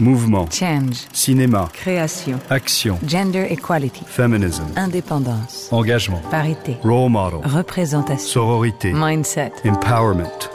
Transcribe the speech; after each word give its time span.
Mouvement. 0.00 0.46
Change. 0.50 1.06
Cinéma. 1.12 1.68
Création. 1.72 2.38
Action. 2.50 2.98
Gender 3.06 3.46
equality. 3.50 4.02
Feminism. 4.06 4.64
Indépendance. 4.76 5.68
Engagement. 5.70 6.20
Parité. 6.30 6.78
Role 6.82 7.10
model. 7.10 7.40
Représentation. 7.44 8.26
Sororité. 8.26 8.92
Mindset. 8.94 9.52
Empowerment. 9.64 10.50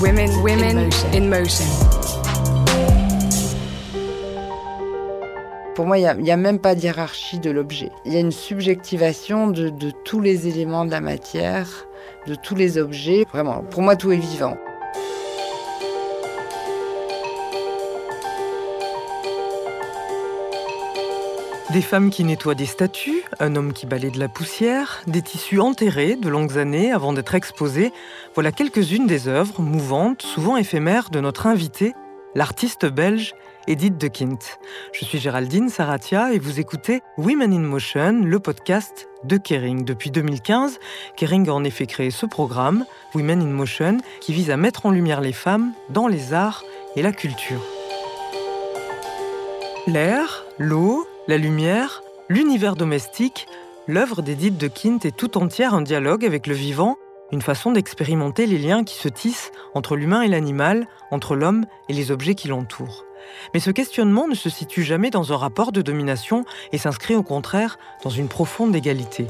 Women, 0.00 0.30
women 0.42 0.78
In 0.78 0.84
motion. 0.84 1.08
in 1.14 1.28
motion. 1.28 1.64
Pour 5.76 5.86
moi, 5.86 5.98
il 5.98 6.22
n'y 6.22 6.30
a, 6.30 6.36
même 6.36 6.58
pas 6.58 6.74
de 6.74 6.80
hiérarchie 6.80 7.38
de 7.38 7.50
l'objet. 7.50 7.90
Il 8.04 8.12
y 8.12 8.16
a 8.16 8.20
une 8.20 8.30
subjectivation 8.32 9.48
de, 9.48 9.70
de 9.70 9.90
tous 10.04 10.20
les 10.20 10.46
éléments 10.48 10.84
de 10.84 10.90
la 10.90 11.00
matière, 11.00 11.68
de 12.26 12.34
tous 12.34 12.54
les 12.54 12.78
objets. 12.78 13.24
Vraiment, 13.32 13.62
pour 13.70 13.82
moi, 13.82 13.96
tout 13.96 14.12
est 14.12 14.16
vivant. 14.18 14.56
Des 21.74 21.82
femmes 21.82 22.10
qui 22.10 22.22
nettoient 22.22 22.54
des 22.54 22.66
statues, 22.66 23.24
un 23.40 23.56
homme 23.56 23.72
qui 23.72 23.86
balaye 23.86 24.12
de 24.12 24.20
la 24.20 24.28
poussière, 24.28 25.02
des 25.08 25.22
tissus 25.22 25.58
enterrés 25.58 26.14
de 26.14 26.28
longues 26.28 26.56
années 26.56 26.92
avant 26.92 27.12
d'être 27.12 27.34
exposés, 27.34 27.92
voilà 28.36 28.52
quelques-unes 28.52 29.08
des 29.08 29.26
œuvres 29.26 29.60
mouvantes, 29.60 30.22
souvent 30.22 30.56
éphémères, 30.56 31.10
de 31.10 31.18
notre 31.18 31.48
invitée, 31.48 31.92
l'artiste 32.36 32.86
belge 32.86 33.34
Edith 33.66 33.98
de 33.98 34.06
Kint. 34.06 34.38
Je 34.92 35.04
suis 35.04 35.18
Géraldine 35.18 35.68
Saratia 35.68 36.32
et 36.32 36.38
vous 36.38 36.60
écoutez 36.60 37.02
Women 37.18 37.52
in 37.52 37.66
Motion, 37.66 38.22
le 38.22 38.38
podcast 38.38 39.08
de 39.24 39.36
Kering. 39.36 39.84
Depuis 39.84 40.12
2015, 40.12 40.78
Kering 41.16 41.48
a 41.48 41.54
en 41.54 41.64
effet 41.64 41.86
créé 41.86 42.12
ce 42.12 42.24
programme, 42.24 42.84
Women 43.16 43.42
in 43.42 43.46
Motion, 43.46 43.96
qui 44.20 44.32
vise 44.32 44.52
à 44.52 44.56
mettre 44.56 44.86
en 44.86 44.92
lumière 44.92 45.20
les 45.20 45.32
femmes 45.32 45.72
dans 45.90 46.06
les 46.06 46.34
arts 46.34 46.62
et 46.94 47.02
la 47.02 47.10
culture. 47.10 47.64
L'air, 49.88 50.44
l'eau, 50.58 51.04
la 51.26 51.38
lumière, 51.38 52.02
l'univers 52.28 52.76
domestique, 52.76 53.46
l'œuvre 53.86 54.20
d'Edith 54.20 54.58
de 54.58 54.68
Kint 54.68 54.98
est 55.04 55.16
tout 55.16 55.38
entière 55.38 55.72
un 55.72 55.80
dialogue 55.80 56.24
avec 56.24 56.46
le 56.46 56.54
vivant, 56.54 56.96
une 57.32 57.40
façon 57.40 57.72
d'expérimenter 57.72 58.46
les 58.46 58.58
liens 58.58 58.84
qui 58.84 58.96
se 58.96 59.08
tissent 59.08 59.50
entre 59.72 59.96
l'humain 59.96 60.20
et 60.20 60.28
l'animal, 60.28 60.86
entre 61.10 61.34
l'homme 61.34 61.64
et 61.88 61.94
les 61.94 62.10
objets 62.10 62.34
qui 62.34 62.48
l'entourent. 62.48 63.06
Mais 63.54 63.60
ce 63.60 63.70
questionnement 63.70 64.28
ne 64.28 64.34
se 64.34 64.50
situe 64.50 64.82
jamais 64.82 65.08
dans 65.08 65.32
un 65.32 65.36
rapport 65.36 65.72
de 65.72 65.80
domination 65.80 66.44
et 66.72 66.78
s'inscrit 66.78 67.14
au 67.14 67.22
contraire 67.22 67.78
dans 68.02 68.10
une 68.10 68.28
profonde 68.28 68.76
égalité. 68.76 69.26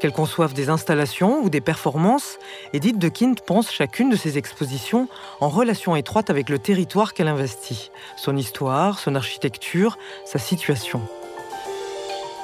Qu'elle 0.00 0.12
conçoive 0.12 0.54
des 0.54 0.68
installations 0.68 1.40
ou 1.42 1.50
des 1.50 1.60
performances, 1.60 2.38
Edith 2.72 2.98
de 2.98 3.08
Kint 3.08 3.34
pense 3.44 3.72
chacune 3.72 4.10
de 4.10 4.16
ses 4.16 4.38
expositions 4.38 5.08
en 5.40 5.48
relation 5.48 5.96
étroite 5.96 6.30
avec 6.30 6.48
le 6.48 6.60
territoire 6.60 7.14
qu'elle 7.14 7.26
investit, 7.26 7.90
son 8.16 8.36
histoire, 8.36 9.00
son 9.00 9.16
architecture, 9.16 9.98
sa 10.24 10.38
situation. 10.38 11.02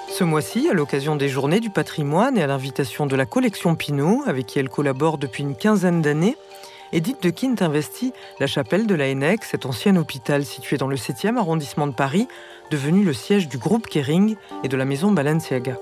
Ce 0.08 0.24
mois-ci, 0.24 0.68
à 0.68 0.74
l'occasion 0.74 1.14
des 1.14 1.28
Journées 1.28 1.60
du 1.60 1.70
patrimoine 1.70 2.36
et 2.36 2.42
à 2.42 2.48
l'invitation 2.48 3.06
de 3.06 3.14
la 3.14 3.26
collection 3.26 3.76
Pinault, 3.76 4.22
avec 4.26 4.46
qui 4.46 4.58
elle 4.58 4.68
collabore 4.68 5.18
depuis 5.18 5.44
une 5.44 5.56
quinzaine 5.56 6.02
d'années, 6.02 6.36
Edith 6.92 7.22
de 7.22 7.30
Kint 7.30 7.56
investit 7.60 8.12
la 8.40 8.46
chapelle 8.48 8.86
de 8.86 8.94
la 8.96 9.08
Hennec, 9.08 9.44
cet 9.44 9.64
ancien 9.64 9.96
hôpital 9.96 10.44
situé 10.44 10.76
dans 10.76 10.86
le 10.88 10.96
7e 10.96 11.36
arrondissement 11.36 11.86
de 11.86 11.94
Paris, 11.94 12.26
devenu 12.70 13.04
le 13.04 13.12
siège 13.12 13.48
du 13.48 13.58
groupe 13.58 13.86
Kering 13.86 14.36
et 14.62 14.68
de 14.68 14.76
la 14.76 14.84
maison 14.84 15.12
Balenciaga. 15.12 15.76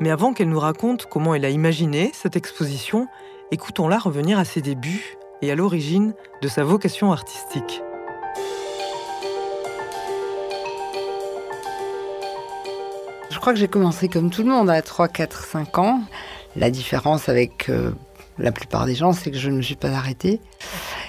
Mais 0.00 0.10
avant 0.10 0.32
qu'elle 0.32 0.48
nous 0.48 0.58
raconte 0.58 1.04
comment 1.04 1.34
elle 1.34 1.44
a 1.44 1.50
imaginé 1.50 2.10
cette 2.14 2.34
exposition, 2.34 3.06
écoutons-la 3.50 3.98
revenir 3.98 4.38
à 4.38 4.46
ses 4.46 4.62
débuts 4.62 5.18
et 5.42 5.52
à 5.52 5.54
l'origine 5.54 6.14
de 6.40 6.48
sa 6.48 6.64
vocation 6.64 7.12
artistique. 7.12 7.82
Je 13.28 13.38
crois 13.38 13.52
que 13.52 13.58
j'ai 13.58 13.68
commencé 13.68 14.08
comme 14.08 14.30
tout 14.30 14.42
le 14.42 14.48
monde 14.48 14.70
à 14.70 14.80
3, 14.80 15.08
4, 15.08 15.44
5 15.44 15.78
ans. 15.78 16.00
La 16.56 16.70
différence 16.70 17.28
avec 17.28 17.68
euh, 17.68 17.92
la 18.38 18.52
plupart 18.52 18.86
des 18.86 18.94
gens, 18.94 19.12
c'est 19.12 19.30
que 19.30 19.38
je 19.38 19.50
ne 19.50 19.58
me 19.58 19.62
suis 19.62 19.76
pas 19.76 19.90
arrêtée. 19.90 20.40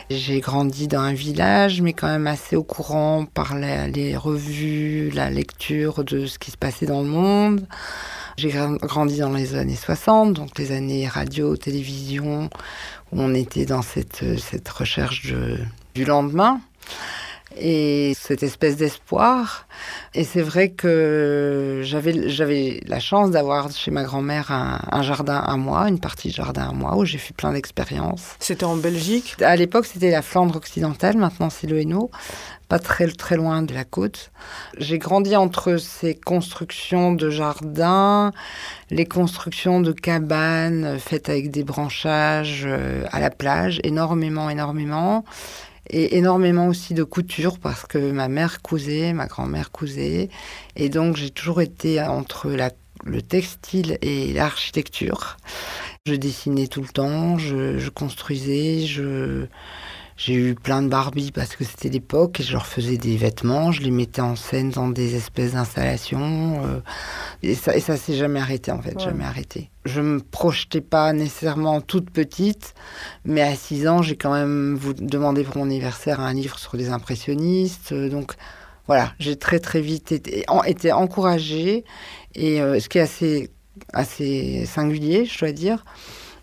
J'ai 0.09 0.41
grandi 0.41 0.89
dans 0.89 0.99
un 0.99 1.13
village, 1.13 1.81
mais 1.81 1.93
quand 1.93 2.07
même 2.07 2.27
assez 2.27 2.57
au 2.57 2.63
courant 2.63 3.25
par 3.25 3.55
les 3.55 4.17
revues, 4.17 5.11
la 5.11 5.29
lecture 5.29 6.03
de 6.03 6.25
ce 6.25 6.37
qui 6.37 6.51
se 6.51 6.57
passait 6.57 6.85
dans 6.85 7.01
le 7.01 7.07
monde. 7.07 7.65
J'ai 8.37 8.49
gra- 8.49 8.77
grandi 8.79 9.19
dans 9.19 9.31
les 9.31 9.55
années 9.55 9.75
60, 9.75 10.33
donc 10.33 10.57
les 10.57 10.71
années 10.71 11.07
radio, 11.07 11.55
télévision, 11.57 12.49
où 13.11 13.21
on 13.21 13.33
était 13.33 13.65
dans 13.65 13.81
cette, 13.81 14.23
cette 14.39 14.69
recherche 14.69 15.27
de- 15.31 15.57
du 15.95 16.05
lendemain 16.05 16.61
et 17.57 18.13
cette 18.17 18.43
espèce 18.43 18.77
d'espoir. 18.77 19.67
Et 20.13 20.23
c'est 20.23 20.41
vrai 20.41 20.69
que 20.69 21.81
j'avais, 21.83 22.29
j'avais 22.29 22.81
la 22.87 23.01
chance 23.01 23.29
d'avoir 23.31 23.69
chez 23.71 23.91
ma 23.91 24.03
grand-mère 24.03 24.51
un, 24.51 24.79
un 24.89 25.01
jardin 25.01 25.35
à 25.37 25.57
moi, 25.57 25.89
une 25.89 25.99
partie 25.99 26.29
de 26.29 26.33
jardin 26.33 26.69
à 26.69 26.71
moi, 26.71 26.95
où 26.95 27.03
j'ai 27.03 27.17
fait 27.17 27.33
plein 27.33 27.51
d'expériences. 27.51 28.35
C'était 28.39 28.63
en 28.63 28.77
Belgique? 28.77 29.35
À 29.41 29.57
l'époque, 29.57 29.85
c'était 29.85 30.11
la 30.11 30.21
Flandre 30.21 30.55
occidentale, 30.55 31.17
maintenant 31.17 31.49
c'est 31.49 31.67
le 31.67 31.79
Hainaut, 31.81 32.09
pas 32.71 32.79
très, 32.79 33.05
très 33.07 33.35
loin 33.35 33.63
de 33.63 33.73
la 33.73 33.83
côte. 33.83 34.31
J'ai 34.77 34.97
grandi 34.97 35.35
entre 35.35 35.75
ces 35.75 36.15
constructions 36.15 37.11
de 37.11 37.29
jardins, 37.29 38.31
les 38.89 39.05
constructions 39.05 39.81
de 39.81 39.91
cabanes 39.91 40.97
faites 40.97 41.27
avec 41.27 41.51
des 41.51 41.65
branchages 41.65 42.63
euh, 42.65 43.03
à 43.11 43.19
la 43.19 43.29
plage, 43.29 43.81
énormément, 43.83 44.49
énormément. 44.49 45.25
Et 45.89 46.17
énormément 46.17 46.67
aussi 46.67 46.93
de 46.93 47.03
couture 47.03 47.59
parce 47.59 47.85
que 47.85 47.97
ma 47.97 48.29
mère 48.29 48.61
cousait, 48.61 49.11
ma 49.11 49.25
grand-mère 49.25 49.71
cousait. 49.71 50.29
Et 50.77 50.87
donc 50.87 51.17
j'ai 51.17 51.29
toujours 51.29 51.59
été 51.59 52.01
entre 52.01 52.55
le 53.03 53.21
textile 53.21 53.97
et 54.01 54.31
l'architecture. 54.31 55.35
Je 56.05 56.15
dessinais 56.15 56.67
tout 56.67 56.83
le 56.83 56.87
temps, 56.87 57.37
je 57.37 57.89
construisais, 57.89 58.85
je, 58.85 59.47
j'ai 60.23 60.35
eu 60.35 60.53
plein 60.55 60.83
de 60.83 60.87
Barbie 60.87 61.31
parce 61.31 61.55
que 61.55 61.63
c'était 61.63 61.89
l'époque 61.89 62.39
et 62.39 62.43
je 62.43 62.51
leur 62.53 62.67
faisais 62.67 62.97
des 62.97 63.17
vêtements, 63.17 63.71
je 63.71 63.81
les 63.81 63.89
mettais 63.89 64.21
en 64.21 64.35
scène 64.35 64.69
dans 64.69 64.87
des 64.87 65.15
espèces 65.15 65.53
d'installations. 65.53 66.61
euh, 66.65 66.79
et 67.41 67.55
ça, 67.55 67.75
et 67.75 67.79
ça 67.79 67.97
s'est 67.97 68.13
jamais 68.15 68.39
arrêté 68.39 68.71
en 68.71 68.79
fait, 68.81 68.95
Ouais. 68.95 69.03
jamais 69.03 69.23
arrêté. 69.23 69.71
Je 69.85 69.99
me 69.99 70.19
projetais 70.19 70.81
pas 70.81 71.11
nécessairement 71.11 71.81
toute 71.81 72.11
petite, 72.11 72.75
mais 73.25 73.41
à 73.41 73.55
6 73.55 73.87
ans, 73.87 74.03
j'ai 74.03 74.15
quand 74.15 74.31
même 74.33 74.75
vous 74.75 74.93
demandé 74.93 75.43
pour 75.43 75.57
mon 75.57 75.63
anniversaire 75.65 76.19
un 76.19 76.33
livre 76.33 76.59
sur 76.59 76.75
les 76.77 76.89
impressionnistes. 76.89 77.91
euh, 77.91 78.07
Donc 78.09 78.33
voilà, 78.85 79.13
j'ai 79.17 79.37
très 79.37 79.59
très 79.59 79.81
vite 79.81 80.11
été, 80.11 80.45
été 80.67 80.91
encouragée. 80.91 81.83
Et 82.35 82.61
euh, 82.61 82.79
ce 82.79 82.89
qui 82.89 82.99
est 82.99 83.01
assez, 83.01 83.49
assez 83.93 84.65
singulier, 84.67 85.25
je 85.25 85.39
dois 85.39 85.51
dire, 85.51 85.83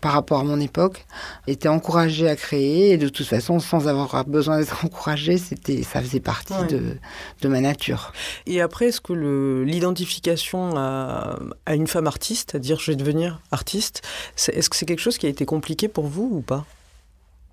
par 0.01 0.13
rapport 0.13 0.39
à 0.39 0.43
mon 0.43 0.59
époque, 0.59 1.05
était 1.47 1.67
encouragée 1.67 2.27
à 2.29 2.35
créer. 2.35 2.91
Et 2.91 2.97
de 2.97 3.09
toute 3.09 3.25
façon, 3.27 3.59
sans 3.59 3.87
avoir 3.87 4.25
besoin 4.25 4.59
d'être 4.59 4.85
encouragée, 4.85 5.37
c'était, 5.37 5.83
ça 5.83 6.01
faisait 6.01 6.19
partie 6.19 6.53
Ouais. 6.53 6.67
de, 6.67 6.97
de 7.41 7.47
ma 7.47 7.59
nature. 7.61 8.11
Et 8.45 8.61
après, 8.61 8.87
est-ce 8.87 9.01
que 9.01 9.13
le- 9.13 9.63
l'identification 9.63 10.77
à, 10.77 11.37
à 11.65 11.75
une 11.75 11.87
femme 11.87 12.07
artiste, 12.07 12.55
à 12.55 12.59
dire 12.59 12.79
je 12.79 12.91
vais 12.91 12.95
devenir 12.95 13.41
artiste, 13.51 14.01
c'est- 14.35 14.53
est-ce 14.55 14.69
que 14.69 14.75
c'est 14.75 14.85
quelque 14.85 14.99
chose 15.01 15.17
qui 15.17 15.25
a 15.25 15.29
été 15.29 15.45
compliqué 15.45 15.87
pour 15.87 16.07
vous 16.07 16.29
ou 16.33 16.41
pas? 16.41 16.65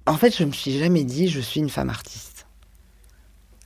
En 0.06 0.16
fait, 0.16 0.36
je 0.36 0.44
me 0.44 0.52
suis 0.52 0.78
jamais 0.78 1.02
dit 1.04 1.28
je 1.28 1.40
suis 1.40 1.60
une 1.60 1.70
femme 1.70 1.90
artiste. 1.90 2.46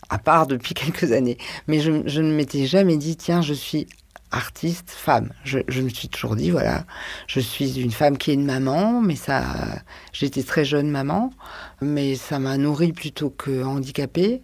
À 0.09 0.19
part 0.19 0.47
depuis 0.47 0.75
quelques 0.83 1.13
années. 1.13 1.39
Mais 1.67 1.81
je, 1.81 2.03
je 2.07 2.21
ne 2.23 2.33
m'étais 2.35 2.67
jamais 2.67 2.97
dit 2.97 3.17
tiens, 3.17 3.43
je 3.43 3.55
suis 3.55 3.87
artiste 4.31 4.91
femme. 4.91 5.33
Je, 5.45 5.59
je 5.69 5.83
me 5.83 5.89
suis 5.89 6.09
toujours 6.09 6.37
dit 6.37 6.51
voilà, 6.51 6.85
je 7.27 7.41
suis 7.41 7.81
une 7.81 7.91
femme 7.91 8.17
qui 8.17 8.31
est 8.31 8.35
une 8.35 8.45
maman, 8.45 9.01
mais 9.01 9.17
ça, 9.17 9.45
j'étais 10.13 10.43
très 10.43 10.65
jeune 10.65 10.91
maman, 10.91 11.33
mais 11.81 12.15
ça 12.15 12.39
m'a 12.39 12.57
nourrie 12.57 12.93
plutôt 12.93 13.31
que 13.31 13.65
handicapée. 13.65 14.43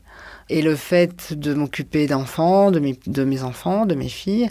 Et 0.49 0.63
le 0.63 0.77
fait 0.77 1.33
de 1.33 1.55
m'occuper 1.55 2.07
d'enfants, 2.07 2.71
de 2.71 2.79
mes, 2.79 2.99
de 3.07 3.25
mes 3.25 3.43
enfants, 3.43 3.85
de 3.85 3.95
mes 3.95 4.09
filles, 4.09 4.51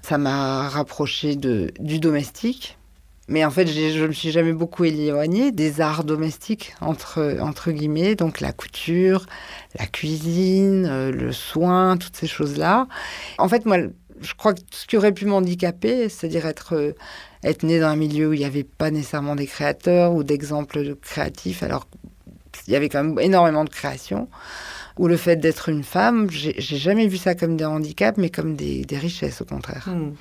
ça 0.00 0.16
m'a 0.18 0.68
rapproché 0.68 1.36
de, 1.36 1.72
du 1.80 1.98
domestique. 1.98 2.78
Mais 3.28 3.44
en 3.44 3.50
fait, 3.50 3.66
je 3.66 4.04
me 4.04 4.12
suis 4.12 4.30
jamais 4.30 4.52
beaucoup 4.52 4.84
éloignée 4.84 5.52
des 5.52 5.80
arts 5.80 6.04
domestiques, 6.04 6.74
entre, 6.80 7.38
entre 7.40 7.70
guillemets, 7.70 8.16
donc 8.16 8.40
la 8.40 8.52
couture, 8.52 9.26
la 9.78 9.86
cuisine, 9.86 10.86
euh, 10.86 11.12
le 11.12 11.32
soin, 11.32 11.96
toutes 11.96 12.16
ces 12.16 12.26
choses-là. 12.26 12.88
En 13.38 13.48
fait, 13.48 13.64
moi, 13.64 13.78
je 14.22 14.34
crois 14.34 14.54
que 14.54 14.60
ce 14.70 14.86
qui 14.86 14.96
aurait 14.96 15.12
pu 15.12 15.26
m'handicaper, 15.26 16.08
c'est-à-dire 16.08 16.46
être, 16.46 16.74
euh, 16.74 16.92
être 17.42 17.62
né 17.62 17.80
dans 17.80 17.88
un 17.88 17.96
milieu 17.96 18.28
où 18.28 18.32
il 18.32 18.38
n'y 18.38 18.44
avait 18.44 18.64
pas 18.64 18.90
nécessairement 18.90 19.36
des 19.36 19.46
créateurs 19.46 20.12
ou 20.12 20.24
d'exemples 20.24 20.84
de 20.84 20.94
créatifs, 20.94 21.62
alors 21.62 21.86
il 22.66 22.72
y 22.72 22.76
avait 22.76 22.88
quand 22.88 23.02
même 23.02 23.18
énormément 23.18 23.64
de 23.64 23.70
création, 23.70 24.28
ou 24.98 25.08
le 25.08 25.16
fait 25.16 25.36
d'être 25.36 25.68
une 25.68 25.82
femme, 25.82 26.28
j'ai 26.30 26.54
jamais 26.60 27.06
vu 27.06 27.16
ça 27.16 27.34
comme 27.34 27.56
des 27.56 27.64
handicaps, 27.64 28.18
mais 28.18 28.30
comme 28.30 28.56
des, 28.56 28.84
des 28.84 28.98
richesses 28.98 29.40
au 29.40 29.44
contraire. 29.44 29.88
Hmm. 29.88 30.12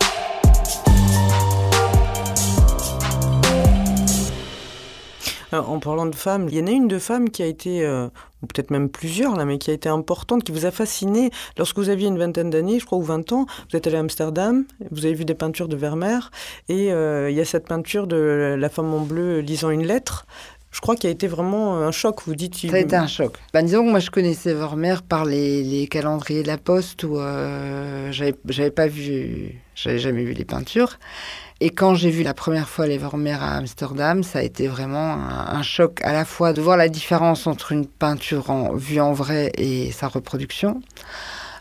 En 5.59 5.79
parlant 5.79 6.05
de 6.05 6.15
femmes, 6.15 6.47
il 6.49 6.57
y 6.57 6.61
en 6.61 6.67
a 6.67 6.71
une 6.71 6.87
de 6.87 6.99
femmes 6.99 7.29
qui 7.29 7.43
a 7.43 7.45
été, 7.45 7.85
euh, 7.85 8.07
ou 8.41 8.47
peut-être 8.47 8.71
même 8.71 8.89
plusieurs 8.89 9.35
là, 9.35 9.45
mais 9.45 9.57
qui 9.57 9.71
a 9.71 9.73
été 9.73 9.89
importante, 9.89 10.43
qui 10.43 10.51
vous 10.51 10.65
a 10.65 10.71
fasciné 10.71 11.31
lorsque 11.57 11.77
vous 11.77 11.89
aviez 11.89 12.07
une 12.07 12.17
vingtaine 12.17 12.49
d'années, 12.49 12.79
je 12.79 12.85
crois, 12.85 12.97
ou 12.97 13.03
20 13.03 13.31
ans. 13.33 13.45
Vous 13.69 13.77
êtes 13.77 13.87
allé 13.87 13.97
à 13.97 13.99
Amsterdam, 13.99 14.65
vous 14.91 15.05
avez 15.05 15.13
vu 15.13 15.25
des 15.25 15.35
peintures 15.35 15.67
de 15.67 15.75
Vermeer, 15.75 16.31
et 16.69 16.91
euh, 16.91 17.29
il 17.29 17.35
y 17.35 17.41
a 17.41 17.45
cette 17.45 17.67
peinture 17.67 18.07
de 18.07 18.55
la 18.57 18.69
femme 18.69 18.93
en 18.93 19.01
bleu 19.01 19.39
lisant 19.39 19.69
une 19.69 19.85
lettre 19.85 20.25
je 20.71 20.79
crois 20.79 20.95
qu'il 20.95 21.09
a 21.09 21.11
été 21.11 21.27
vraiment 21.27 21.79
un 21.79 21.91
choc. 21.91 22.21
Vous 22.25 22.35
dites. 22.35 22.55
Ça 22.55 22.75
a 22.75 22.79
été 22.79 22.95
un 22.95 23.07
choc. 23.07 23.33
Ben, 23.53 23.63
disons 23.63 23.83
que 23.83 23.89
moi, 23.89 23.99
je 23.99 24.09
connaissais 24.09 24.53
Vermeer 24.53 25.03
par 25.03 25.25
les, 25.25 25.63
les 25.63 25.87
calendriers 25.87 26.43
de 26.43 26.47
la 26.47 26.57
Poste 26.57 27.03
où 27.03 27.19
euh, 27.19 28.11
j'avais 28.11 28.71
pas 28.71 28.87
vu, 28.87 29.61
j'avais 29.75 29.99
jamais 29.99 30.23
vu 30.23 30.31
les 30.31 30.45
peintures. 30.45 30.97
Et 31.63 31.69
quand 31.69 31.93
j'ai 31.93 32.09
vu 32.09 32.23
la 32.23 32.33
première 32.33 32.67
fois 32.67 32.87
les 32.87 32.97
Vermeer 32.97 33.39
à 33.39 33.57
Amsterdam, 33.57 34.23
ça 34.23 34.39
a 34.39 34.41
été 34.41 34.67
vraiment 34.67 35.13
un, 35.13 35.61
choc 35.61 35.99
à 36.01 36.11
la 36.11 36.25
fois 36.25 36.53
de 36.53 36.61
voir 36.61 36.75
la 36.75 36.89
différence 36.89 37.45
entre 37.45 37.71
une 37.71 37.85
peinture 37.85 38.49
en, 38.49 38.73
vue 38.73 38.99
en 38.99 39.13
vrai 39.13 39.51
et 39.59 39.91
sa 39.91 40.07
reproduction 40.07 40.81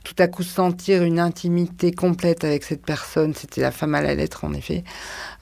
tout 0.02 0.14
à 0.18 0.28
coup 0.28 0.42
sentir 0.42 1.02
une 1.02 1.20
intimité 1.20 1.92
complète 1.92 2.42
avec 2.42 2.64
cette 2.64 2.84
personne. 2.84 3.34
C'était 3.34 3.60
la 3.60 3.70
femme 3.70 3.94
à 3.94 4.00
la 4.00 4.14
lettre, 4.14 4.46
en 4.46 4.54
effet. 4.54 4.82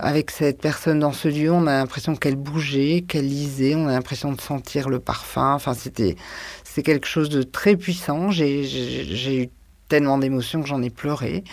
Avec 0.01 0.33
cette 0.33 0.61
personne 0.61 0.99
dans 0.99 1.13
ce 1.13 1.29
lieu, 1.29 1.53
on 1.53 1.69
a 1.69 1.79
l'impression 1.79 2.17
qu'elle 2.17 2.35
bougeait, 2.35 3.05
qu'elle 3.07 3.29
lisait, 3.29 3.77
on 3.77 3.87
a 3.87 3.93
l'impression 3.93 4.33
de 4.33 4.41
sentir 4.41 4.89
le 4.89 4.99
parfum. 4.99 5.55
Enfin, 5.55 5.75
c'était 5.75 6.17
c'est 6.65 6.83
quelque 6.83 7.07
chose 7.07 7.29
de 7.29 7.45
très 7.45 7.77
puissant. 7.77 8.31
J'ai 8.33 9.43
eu 9.43 9.49
tellement 9.89 10.19
d'émotions 10.19 10.63
que 10.63 10.69
j'en 10.69 10.83
ai 10.83 10.91
pleuré. 10.91 11.45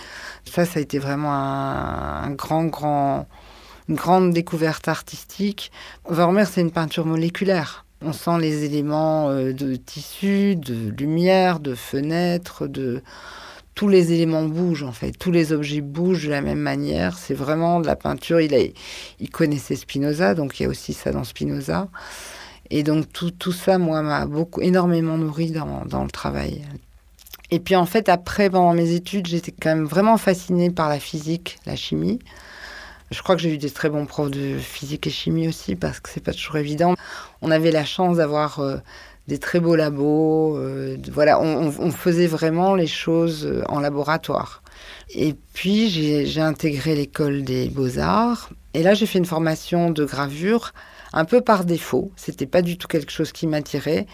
Ça, 0.46 0.66
ça 0.66 0.80
a 0.80 0.82
été 0.82 1.00
vraiment 1.00 1.34
un, 1.34 2.30
grand, 2.32 2.66
grand, 2.66 3.28
une 3.90 3.96
grande 3.96 4.34
découverte 4.34 4.88
artistique. 4.88 5.72
Vermeer, 6.10 6.46
c'est 6.46 6.62
une 6.62 6.72
peinture 6.72 7.06
moléculaire. 7.06 7.86
On 8.02 8.14
sent 8.14 8.40
les 8.40 8.66
éléments 8.66 9.30
euh, 9.30 9.54
de 9.54 9.76
tissu, 9.76 10.56
de 10.56 10.90
lumière, 10.90 11.60
de 11.60 11.74
fenêtre, 11.74 12.68
de 12.68 13.02
tous 13.74 13.88
les 13.90 14.14
éléments 14.14 14.44
bougent 14.44 14.84
en 14.84 14.94
fait, 14.94 15.12
tous 15.12 15.32
les 15.32 15.52
objets 15.52 15.82
bougent 15.82 16.26
de 16.26 16.32
la 16.32 16.42
même 16.42 16.60
manière. 16.60 17.18
C'est 17.18 17.34
vraiment 17.34 17.82
de 17.82 17.88
la 17.88 17.96
peinture. 17.96 18.40
Il, 18.40 18.54
a, 18.54 18.60
il 19.20 19.30
connaissait 19.30 19.76
Spinoza, 19.76 20.34
donc 20.34 20.60
il 20.60 20.64
y 20.64 20.66
a 20.66 20.70
aussi 20.70 20.94
ça 20.94 21.12
dans 21.12 21.26
Spinoza. 21.26 21.90
Et 22.70 22.84
donc 22.84 23.12
tout, 23.12 23.32
tout 23.32 23.52
ça, 23.52 23.78
moi, 23.78 24.02
m'a 24.02 24.26
beaucoup, 24.26 24.62
énormément 24.62 25.18
nourri 25.18 25.52
dans, 25.52 25.86
dans, 25.86 26.04
le 26.04 26.10
travail. 26.10 26.64
Et 27.52 27.60
puis 27.60 27.76
en 27.76 27.86
fait, 27.86 28.10
après, 28.10 28.50
pendant 28.50 28.74
mes 28.74 28.94
études, 28.94 29.28
j'étais 29.28 29.52
quand 29.52 29.70
même 29.70 29.86
vraiment 29.86 30.18
fascinée 30.18 30.72
par 30.72 30.90
la 30.90 31.00
physique, 31.00 31.58
la 31.66 31.76
chimie. 31.76 32.20
Je 33.12 33.22
crois 33.22 33.36
que 33.36 33.42
j'ai 33.42 33.54
eu 33.54 33.58
des 33.58 33.70
très 33.70 33.90
bons 33.90 34.06
profs 34.06 34.32
de 34.32 34.58
physique 34.58 35.06
et 35.08 35.12
chimie 35.12 35.48
aussi 35.48 35.76
parce 35.76 36.00
que 36.00 36.10
c'est 36.10 36.24
pas 36.24 36.34
toujours 36.34 36.58
évident. 36.58 36.96
On 37.42 37.52
avait 37.52 37.72
la 37.72 37.86
chance 37.86 38.18
d'avoir 38.18 38.60
euh, 38.60 38.78
des 39.28 39.38
très 39.38 39.60
beaux 39.60 39.76
labos. 39.76 40.58
Euh, 40.58 40.98
voilà, 41.12 41.40
on, 41.40 41.72
on, 41.80 41.92
faisait 41.92 42.28
vraiment 42.28 42.74
les 42.74 42.88
choses 42.88 43.46
euh, 43.46 43.64
en 43.70 43.80
laboratoire. 43.80 44.64
Et 45.14 45.36
puis 45.54 45.90
j'ai 45.90 46.42
intégré 46.42 46.96
l'école 46.96 47.44
des 47.44 47.70
beaux-arts. 47.70 48.50
Et 48.74 48.82
là, 48.82 48.96
j'ai 48.96 49.06
fait 49.06 49.20
une 49.20 49.26
formation 49.26 49.92
de 49.92 50.04
gravure 50.04 50.74
un 51.14 51.26
peu 51.26 51.42
par 51.42 51.64
défaut. 51.64 52.12
C'était 52.16 52.48
pas 52.48 52.64
du 52.64 52.78
tout 52.78 52.88
quelque 52.88 53.12
chose 53.12 53.32
qui 53.32 53.46
m'attirait. 53.46 54.08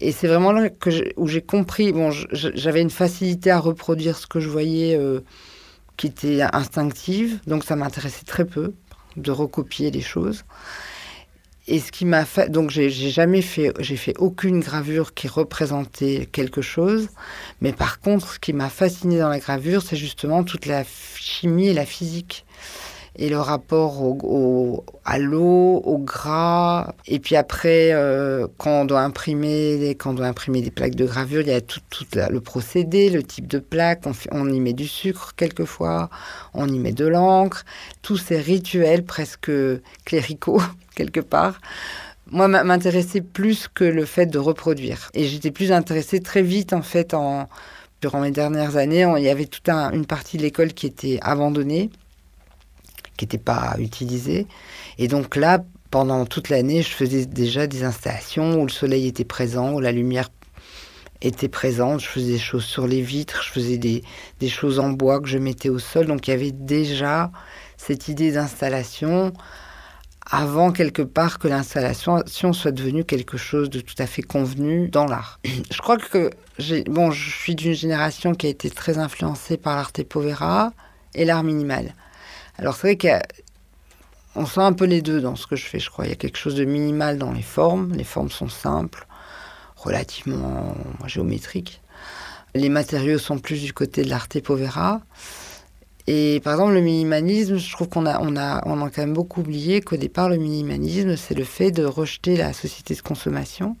Et 0.00 0.12
c'est 0.12 0.26
vraiment 0.26 0.52
là 0.52 0.68
que 0.68 0.90
où 1.16 1.26
j'ai 1.26 1.42
compris. 1.42 1.92
Bon, 1.92 2.10
j'avais 2.32 2.82
une 2.82 2.90
facilité 2.90 3.50
à 3.50 3.58
reproduire 3.58 4.18
ce 4.18 4.26
que 4.26 4.40
je 4.40 4.48
voyais 4.48 4.98
qui 5.96 6.08
était 6.08 6.42
instinctive, 6.52 7.40
donc 7.46 7.64
ça 7.64 7.76
m'intéressait 7.76 8.24
très 8.26 8.44
peu 8.44 8.74
de 9.16 9.30
recopier 9.30 9.90
les 9.90 10.02
choses. 10.02 10.44
Et 11.68 11.80
ce 11.80 11.90
qui 11.90 12.04
m'a 12.04 12.24
fait, 12.24 12.48
donc 12.48 12.70
j'ai 12.70 12.90
jamais 12.90 13.42
fait, 13.42 13.72
j'ai 13.80 13.96
fait 13.96 14.14
aucune 14.18 14.60
gravure 14.60 15.14
qui 15.14 15.26
représentait 15.26 16.28
quelque 16.30 16.62
chose, 16.62 17.08
mais 17.60 17.72
par 17.72 17.98
contre, 17.98 18.34
ce 18.34 18.38
qui 18.38 18.52
m'a 18.52 18.68
fasciné 18.68 19.18
dans 19.18 19.28
la 19.28 19.40
gravure, 19.40 19.82
c'est 19.82 19.96
justement 19.96 20.44
toute 20.44 20.66
la 20.66 20.84
chimie 21.16 21.68
et 21.68 21.74
la 21.74 21.86
physique 21.86 22.44
et 23.18 23.30
le 23.30 23.38
rapport 23.38 24.02
au, 24.02 24.84
à 25.04 25.18
l'eau, 25.18 25.80
au 25.84 25.98
gras. 25.98 26.92
Et 27.06 27.18
puis 27.18 27.34
après, 27.34 27.92
euh, 27.92 28.46
quand 28.58 28.82
on 28.82 28.84
doit 28.84 29.00
imprimer, 29.00 29.90
quand 29.98 30.10
on 30.10 30.14
doit 30.14 30.26
imprimer 30.26 30.60
des 30.60 30.70
plaques 30.70 30.94
de 30.94 31.06
gravure, 31.06 31.40
il 31.40 31.48
y 31.48 31.52
a 31.52 31.60
tout, 31.60 31.80
le 32.14 32.40
procédé, 32.40 33.08
le 33.08 33.22
type 33.22 33.46
de 33.46 33.58
plaque. 33.58 34.02
On, 34.06 34.12
on, 34.32 34.52
y 34.52 34.60
met 34.60 34.74
du 34.74 34.86
sucre 34.86 35.32
quelquefois, 35.34 36.10
on 36.52 36.68
y 36.68 36.78
met 36.78 36.92
de 36.92 37.06
l'encre. 37.06 37.64
Tous 38.02 38.18
ces 38.18 38.38
rituels 38.38 39.04
presque 39.04 39.50
cléricaux 40.04 40.60
quelque 40.94 41.20
part. 41.20 41.60
Moi, 42.30 42.48
m'intéressait 42.48 43.20
plus 43.20 43.68
que 43.72 43.84
le 43.84 44.04
fait 44.04 44.26
de 44.26 44.38
reproduire. 44.38 45.10
Et 45.14 45.24
j'étais 45.24 45.52
plus 45.52 45.70
intéressée 45.70 46.20
très 46.20 46.42
vite, 46.42 46.72
en 46.72 46.82
fait, 46.82 47.14
en, 47.14 47.48
durant 48.00 48.20
mes 48.20 48.32
dernières 48.32 48.76
années, 48.76 49.06
il 49.16 49.22
y 49.22 49.28
avait 49.28 49.46
toute 49.46 49.68
une 49.68 50.06
partie 50.06 50.36
de 50.36 50.42
l'école 50.42 50.72
qui 50.72 50.86
était 50.86 51.20
abandonnée 51.22 51.90
qui 53.16 53.24
n'était 53.24 53.38
pas 53.38 53.76
utilisé. 53.78 54.46
Et 54.98 55.08
donc 55.08 55.36
là, 55.36 55.64
pendant 55.90 56.26
toute 56.26 56.48
l'année, 56.48 56.82
je 56.82 56.90
faisais 56.90 57.26
déjà 57.26 57.66
des 57.66 57.84
installations 57.84 58.60
où 58.60 58.66
le 58.66 58.72
soleil 58.72 59.06
était 59.06 59.24
présent, 59.24 59.72
où 59.72 59.80
la 59.80 59.92
lumière 59.92 60.28
était 61.22 61.48
présente. 61.48 62.00
Je 62.00 62.06
faisais 62.06 62.32
des 62.32 62.38
choses 62.38 62.64
sur 62.64 62.86
les 62.86 63.02
vitres, 63.02 63.42
je 63.42 63.50
faisais 63.50 63.78
des, 63.78 64.02
des 64.40 64.48
choses 64.48 64.78
en 64.78 64.90
bois 64.90 65.20
que 65.20 65.28
je 65.28 65.38
mettais 65.38 65.68
au 65.68 65.78
sol. 65.78 66.06
Donc 66.06 66.28
il 66.28 66.30
y 66.30 66.34
avait 66.34 66.52
déjà 66.52 67.30
cette 67.76 68.08
idée 68.08 68.32
d'installation 68.32 69.32
avant 70.28 70.72
quelque 70.72 71.02
part 71.02 71.38
que 71.38 71.46
l'installation 71.46 72.52
soit 72.52 72.72
devenue 72.72 73.04
quelque 73.04 73.36
chose 73.36 73.70
de 73.70 73.80
tout 73.80 73.94
à 73.98 74.06
fait 74.06 74.22
convenu 74.22 74.88
dans 74.88 75.06
l'art. 75.06 75.38
Je 75.70 75.78
crois 75.78 75.98
que 75.98 76.30
bon, 76.88 77.10
je 77.10 77.30
suis 77.30 77.54
d'une 77.54 77.74
génération 77.74 78.34
qui 78.34 78.46
a 78.46 78.50
été 78.50 78.70
très 78.70 78.98
influencée 78.98 79.56
par 79.56 79.76
l'arte 79.76 80.02
povera 80.02 80.72
et 81.14 81.24
l'art 81.24 81.44
minimal. 81.44 81.94
Alors 82.58 82.74
c'est 82.74 82.94
vrai 82.94 83.20
qu'on 84.34 84.46
sent 84.46 84.60
un 84.60 84.72
peu 84.72 84.84
les 84.84 85.02
deux 85.02 85.20
dans 85.20 85.36
ce 85.36 85.46
que 85.46 85.56
je 85.56 85.66
fais, 85.66 85.78
je 85.78 85.90
crois. 85.90 86.06
Il 86.06 86.10
y 86.10 86.12
a 86.12 86.16
quelque 86.16 86.38
chose 86.38 86.54
de 86.54 86.64
minimal 86.64 87.18
dans 87.18 87.32
les 87.32 87.42
formes. 87.42 87.92
Les 87.92 88.04
formes 88.04 88.30
sont 88.30 88.48
simples, 88.48 89.06
relativement 89.76 90.74
géométriques. 91.06 91.82
Les 92.54 92.68
matériaux 92.68 93.18
sont 93.18 93.38
plus 93.38 93.62
du 93.62 93.72
côté 93.72 94.02
de 94.02 94.08
l'arte 94.08 94.40
povera. 94.40 95.02
Et 96.06 96.40
par 96.44 96.54
exemple, 96.54 96.74
le 96.74 96.80
minimalisme, 96.80 97.56
je 97.56 97.72
trouve 97.72 97.88
qu'on 97.88 98.06
a, 98.06 98.20
on 98.20 98.36
a, 98.36 98.62
on 98.66 98.80
a 98.80 98.90
quand 98.90 99.02
même 99.02 99.12
beaucoup 99.12 99.40
oublié 99.40 99.80
qu'au 99.80 99.96
départ, 99.96 100.28
le 100.28 100.36
minimalisme, 100.36 101.16
c'est 101.16 101.34
le 101.34 101.44
fait 101.44 101.72
de 101.72 101.84
rejeter 101.84 102.36
la 102.36 102.52
société 102.52 102.94
de 102.94 103.00
consommation. 103.02 103.76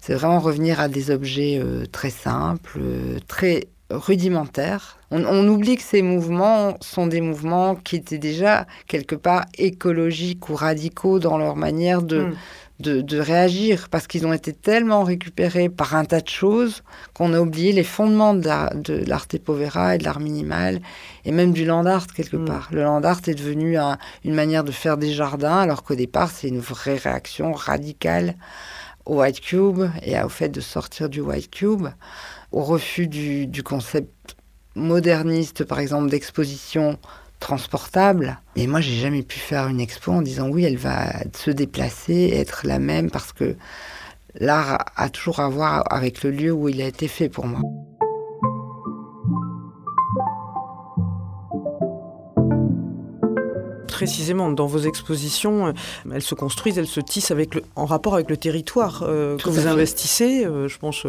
C'est 0.00 0.14
vraiment 0.14 0.38
revenir 0.38 0.80
à 0.80 0.88
des 0.88 1.10
objets 1.10 1.60
euh, 1.62 1.84
très 1.86 2.10
simples, 2.10 2.78
euh, 2.80 3.18
très 3.26 3.66
rudimentaires. 3.90 4.98
On, 5.10 5.48
oublie 5.48 5.76
que 5.76 5.82
ces 5.82 6.02
mouvements 6.02 6.76
sont 6.80 7.08
des 7.08 7.20
mouvements 7.20 7.74
qui 7.74 7.96
étaient 7.96 8.18
déjà 8.18 8.66
quelque 8.86 9.16
part 9.16 9.44
écologiques 9.58 10.48
ou 10.48 10.54
radicaux 10.54 11.18
dans 11.18 11.36
leur 11.36 11.56
manière 11.56 12.02
de, 12.02 12.28
hmm. 12.78 13.02
de, 13.02 13.18
réagir, 13.18 13.88
parce 13.90 14.06
qu'ils 14.06 14.24
ont 14.24 14.32
été 14.32 14.52
tellement 14.52 15.02
récupérés 15.02 15.68
par 15.68 15.96
un 15.96 16.04
tas 16.04 16.20
de 16.20 16.28
choses 16.28 16.84
qu'on 17.12 17.34
a 17.34 17.40
oublié 17.40 17.72
les 17.72 17.82
fondements 17.82 18.34
de 18.34 19.04
l'arte 19.08 19.36
povera 19.38 19.96
et 19.96 19.98
de 19.98 20.04
l'art 20.04 20.20
minimal, 20.20 20.80
et 21.24 21.32
même 21.32 21.52
du 21.52 21.64
land 21.64 21.86
art 21.86 22.06
quelque 22.06 22.36
hmm. 22.36 22.44
part. 22.44 22.68
Le 22.70 22.84
land 22.84 23.02
art 23.02 23.20
est 23.26 23.34
devenu 23.34 23.76
une 24.24 24.34
manière 24.34 24.62
de 24.62 24.72
faire 24.72 24.96
des 24.96 25.12
jardins, 25.12 25.58
alors 25.58 25.82
qu'au 25.82 25.96
départ 25.96 26.30
c'est 26.30 26.48
une 26.48 26.60
vraie 26.60 26.96
réaction 26.96 27.52
radicale 27.52 28.36
au 29.10 29.20
white 29.20 29.40
cube 29.40 29.82
et 30.02 30.20
au 30.22 30.28
fait 30.28 30.50
de 30.50 30.60
sortir 30.60 31.08
du 31.08 31.20
white 31.20 31.50
cube 31.50 31.88
au 32.52 32.62
refus 32.62 33.08
du, 33.08 33.62
concept 33.64 34.36
moderniste, 34.76 35.64
par 35.64 35.80
exemple, 35.80 36.08
d'exposition 36.08 36.96
transportable. 37.40 38.38
Et 38.54 38.68
moi, 38.68 38.80
j'ai 38.80 38.94
jamais 38.94 39.22
pu 39.22 39.40
faire 39.40 39.66
une 39.66 39.80
expo 39.80 40.12
en 40.12 40.22
disant 40.22 40.48
oui, 40.48 40.64
elle 40.64 40.76
va 40.76 41.12
se 41.36 41.50
déplacer, 41.50 42.30
être 42.34 42.66
la 42.66 42.78
même, 42.78 43.10
parce 43.10 43.32
que 43.32 43.56
l'art 44.36 44.84
a 44.94 45.08
toujours 45.08 45.40
à 45.40 45.48
voir 45.48 45.82
avec 45.90 46.22
le 46.22 46.30
lieu 46.30 46.52
où 46.52 46.68
il 46.68 46.80
a 46.80 46.86
été 46.86 47.08
fait 47.08 47.28
pour 47.28 47.46
moi. 47.46 47.60
Précisément 54.00 54.50
dans 54.50 54.64
vos 54.64 54.78
expositions, 54.78 55.66
euh, 55.66 55.72
elles 56.10 56.22
se 56.22 56.34
construisent, 56.34 56.78
elles 56.78 56.86
se 56.86 57.00
tissent 57.00 57.30
avec 57.30 57.54
le, 57.54 57.62
en 57.76 57.84
rapport 57.84 58.14
avec 58.14 58.30
le 58.30 58.38
territoire 58.38 59.04
euh, 59.06 59.36
que 59.36 59.50
vous 59.50 59.66
investissez. 59.66 60.46
Euh, 60.46 60.68
je 60.68 60.78
pense 60.78 61.02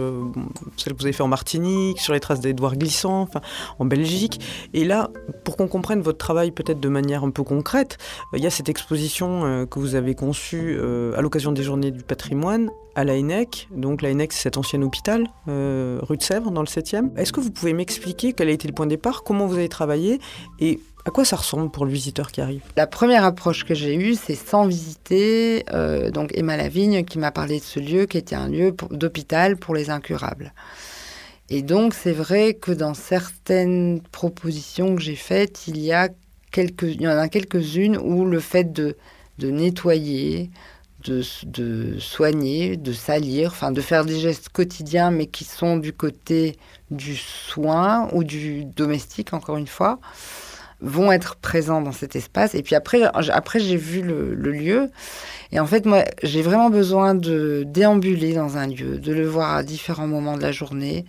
celle 0.75 0.91
que 0.91 0.97
vous 0.97 1.05
avez 1.05 1.13
fait 1.13 1.23
en 1.23 1.29
Martinique, 1.29 2.01
sur 2.01 2.11
les 2.11 2.19
traces 2.19 2.41
d'Edouard 2.41 2.75
Glissant, 2.75 3.29
en 3.79 3.85
Belgique. 3.85 4.41
Et 4.73 4.83
là, 4.83 5.09
pour 5.45 5.55
qu'on 5.55 5.69
comprenne 5.69 6.01
votre 6.01 6.17
travail 6.17 6.51
peut-être 6.51 6.81
de 6.81 6.89
manière 6.89 7.23
un 7.23 7.29
peu 7.29 7.43
concrète, 7.43 7.97
il 8.33 8.43
y 8.43 8.47
a 8.47 8.49
cette 8.49 8.67
exposition 8.67 9.65
que 9.67 9.79
vous 9.79 9.95
avez 9.95 10.13
conçue 10.13 10.77
à 11.15 11.21
l'occasion 11.21 11.53
des 11.53 11.63
Journées 11.63 11.91
du 11.91 12.03
patrimoine 12.03 12.69
à 12.95 13.03
la 13.03 13.13
ENEC. 13.13 13.67
Donc 13.71 14.01
la 14.01 14.09
ENEC, 14.09 14.33
c'est 14.33 14.43
cet 14.43 14.57
ancien 14.57 14.81
hôpital, 14.81 15.27
euh, 15.47 15.99
rue 16.01 16.17
de 16.17 16.23
Sèvres, 16.23 16.51
dans 16.51 16.61
le 16.61 16.67
7e. 16.67 17.15
Est-ce 17.17 17.31
que 17.31 17.39
vous 17.39 17.51
pouvez 17.51 17.73
m'expliquer 17.73 18.33
quel 18.33 18.49
a 18.49 18.51
été 18.51 18.67
le 18.67 18.73
point 18.73 18.85
de 18.85 18.91
départ, 18.91 19.23
comment 19.23 19.47
vous 19.47 19.55
avez 19.55 19.69
travaillé 19.69 20.19
et 20.59 20.79
à 21.05 21.09
quoi 21.09 21.25
ça 21.25 21.35
ressemble 21.35 21.71
pour 21.71 21.85
le 21.85 21.91
visiteur 21.91 22.31
qui 22.31 22.41
arrive? 22.41 22.61
La 22.77 22.87
première 22.87 23.25
approche 23.25 23.65
que 23.65 23.73
j'ai 23.73 23.95
eue, 23.95 24.15
c'est 24.15 24.35
sans 24.35 24.67
visiter, 24.67 25.65
euh, 25.73 26.11
donc 26.11 26.31
Emma 26.35 26.57
Lavigne 26.57 27.03
qui 27.03 27.17
m'a 27.17 27.31
parlé 27.31 27.59
de 27.59 27.63
ce 27.63 27.79
lieu 27.79 28.05
qui 28.05 28.17
était 28.17 28.35
un 28.35 28.49
lieu 28.49 28.75
d'hôpital 28.91 29.57
pour 29.57 29.73
les 29.73 29.89
incurables. 29.89 30.53
Et 31.49 31.63
donc 31.63 31.93
c'est 31.93 32.13
vrai 32.13 32.53
que 32.53 32.71
dans 32.71 32.93
certaines 32.93 34.01
propositions 34.11 34.95
que 34.95 35.01
j'ai 35.01 35.15
faites, 35.15 35.67
il 35.67 35.79
y 35.79 35.91
a 35.91 36.09
quelques, 36.51 36.83
il 36.83 37.01
y 37.01 37.07
en 37.07 37.17
a 37.17 37.27
quelques-unes 37.29 37.97
où 37.97 38.25
le 38.25 38.39
fait 38.39 38.71
de 38.71 38.95
nettoyer, 39.39 40.51
de, 41.03 41.99
soigner, 41.99 42.77
de 42.77 42.93
salir, 42.93 43.51
enfin 43.51 43.71
de 43.71 43.81
faire 43.81 44.05
des 44.05 44.19
gestes 44.19 44.49
quotidiens, 44.49 45.11
mais 45.11 45.27
qui 45.27 45.43
sont 45.43 45.77
du 45.77 45.93
côté 45.93 46.57
du 46.89 47.15
soin 47.15 48.09
ou 48.13 48.23
du 48.23 48.65
domestique, 48.65 49.33
encore 49.33 49.57
une 49.57 49.67
fois, 49.67 49.99
vont 50.81 51.11
être 51.11 51.35
présents 51.35 51.81
dans 51.81 51.91
cet 51.91 52.15
espace. 52.15 52.55
Et 52.55 52.63
puis 52.63 52.75
après, 52.75 53.03
après 53.03 53.59
j'ai 53.59 53.77
vu 53.77 54.01
le, 54.01 54.33
le 54.33 54.51
lieu. 54.51 54.89
Et 55.51 55.59
en 55.59 55.65
fait, 55.65 55.85
moi, 55.85 56.03
j'ai 56.23 56.41
vraiment 56.41 56.69
besoin 56.69 57.13
de 57.13 57.63
déambuler 57.67 58.33
dans 58.33 58.57
un 58.57 58.67
lieu, 58.67 58.97
de 58.97 59.13
le 59.13 59.27
voir 59.27 59.55
à 59.55 59.63
différents 59.63 60.07
moments 60.07 60.37
de 60.37 60.41
la 60.41 60.51
journée, 60.51 61.05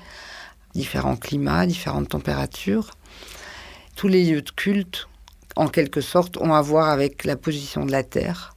différents 0.74 1.16
climats, 1.16 1.66
différentes 1.66 2.08
températures. 2.08 2.90
Tous 3.96 4.08
les 4.08 4.24
lieux 4.24 4.42
de 4.42 4.50
culte, 4.50 5.08
en 5.56 5.68
quelque 5.68 6.00
sorte, 6.00 6.36
ont 6.38 6.54
à 6.54 6.62
voir 6.62 6.88
avec 6.88 7.24
la 7.24 7.36
position 7.36 7.84
de 7.84 7.92
la 7.92 8.02
Terre. 8.02 8.54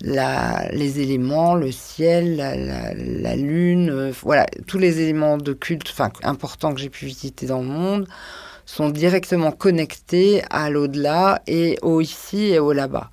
Les 0.00 1.00
éléments, 1.00 1.54
le 1.54 1.72
ciel, 1.72 2.36
la, 2.36 3.36
lune, 3.36 3.90
euh, 3.90 4.12
voilà, 4.22 4.46
tous 4.66 4.78
les 4.78 5.00
éléments 5.00 5.38
de 5.38 5.52
culte 5.52 5.94
importants 6.24 6.74
que 6.74 6.80
j'ai 6.80 6.90
pu 6.90 7.06
visiter 7.06 7.46
dans 7.46 7.60
le 7.60 7.68
monde 7.68 8.08
sont 8.66 8.90
directement 8.90 9.52
connectés 9.52 10.42
à 10.50 10.68
l'au-delà 10.68 11.42
et 11.46 11.78
au 11.82 12.00
ici 12.00 12.46
et 12.46 12.58
au 12.58 12.72
là-bas. 12.72 13.10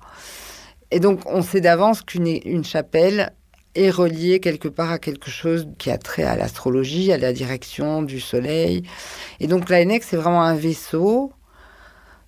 Et 0.90 1.00
donc, 1.00 1.20
on 1.26 1.42
sait 1.42 1.60
d'avance 1.60 2.02
qu'une 2.02 2.26
une 2.44 2.64
chapelle 2.64 3.32
est 3.74 3.90
reliée 3.90 4.40
quelque 4.40 4.68
part 4.68 4.90
à 4.90 4.98
quelque 4.98 5.30
chose 5.30 5.66
qui 5.78 5.90
a 5.90 5.98
trait 5.98 6.24
à 6.24 6.36
l'astrologie, 6.36 7.12
à 7.12 7.18
la 7.18 7.32
direction 7.32 8.02
du 8.02 8.20
soleil. 8.20 8.82
Et 9.40 9.46
donc, 9.46 9.70
l'ANEX, 9.70 10.06
c'est 10.10 10.16
vraiment 10.16 10.42
un 10.42 10.54
vaisseau, 10.54 11.32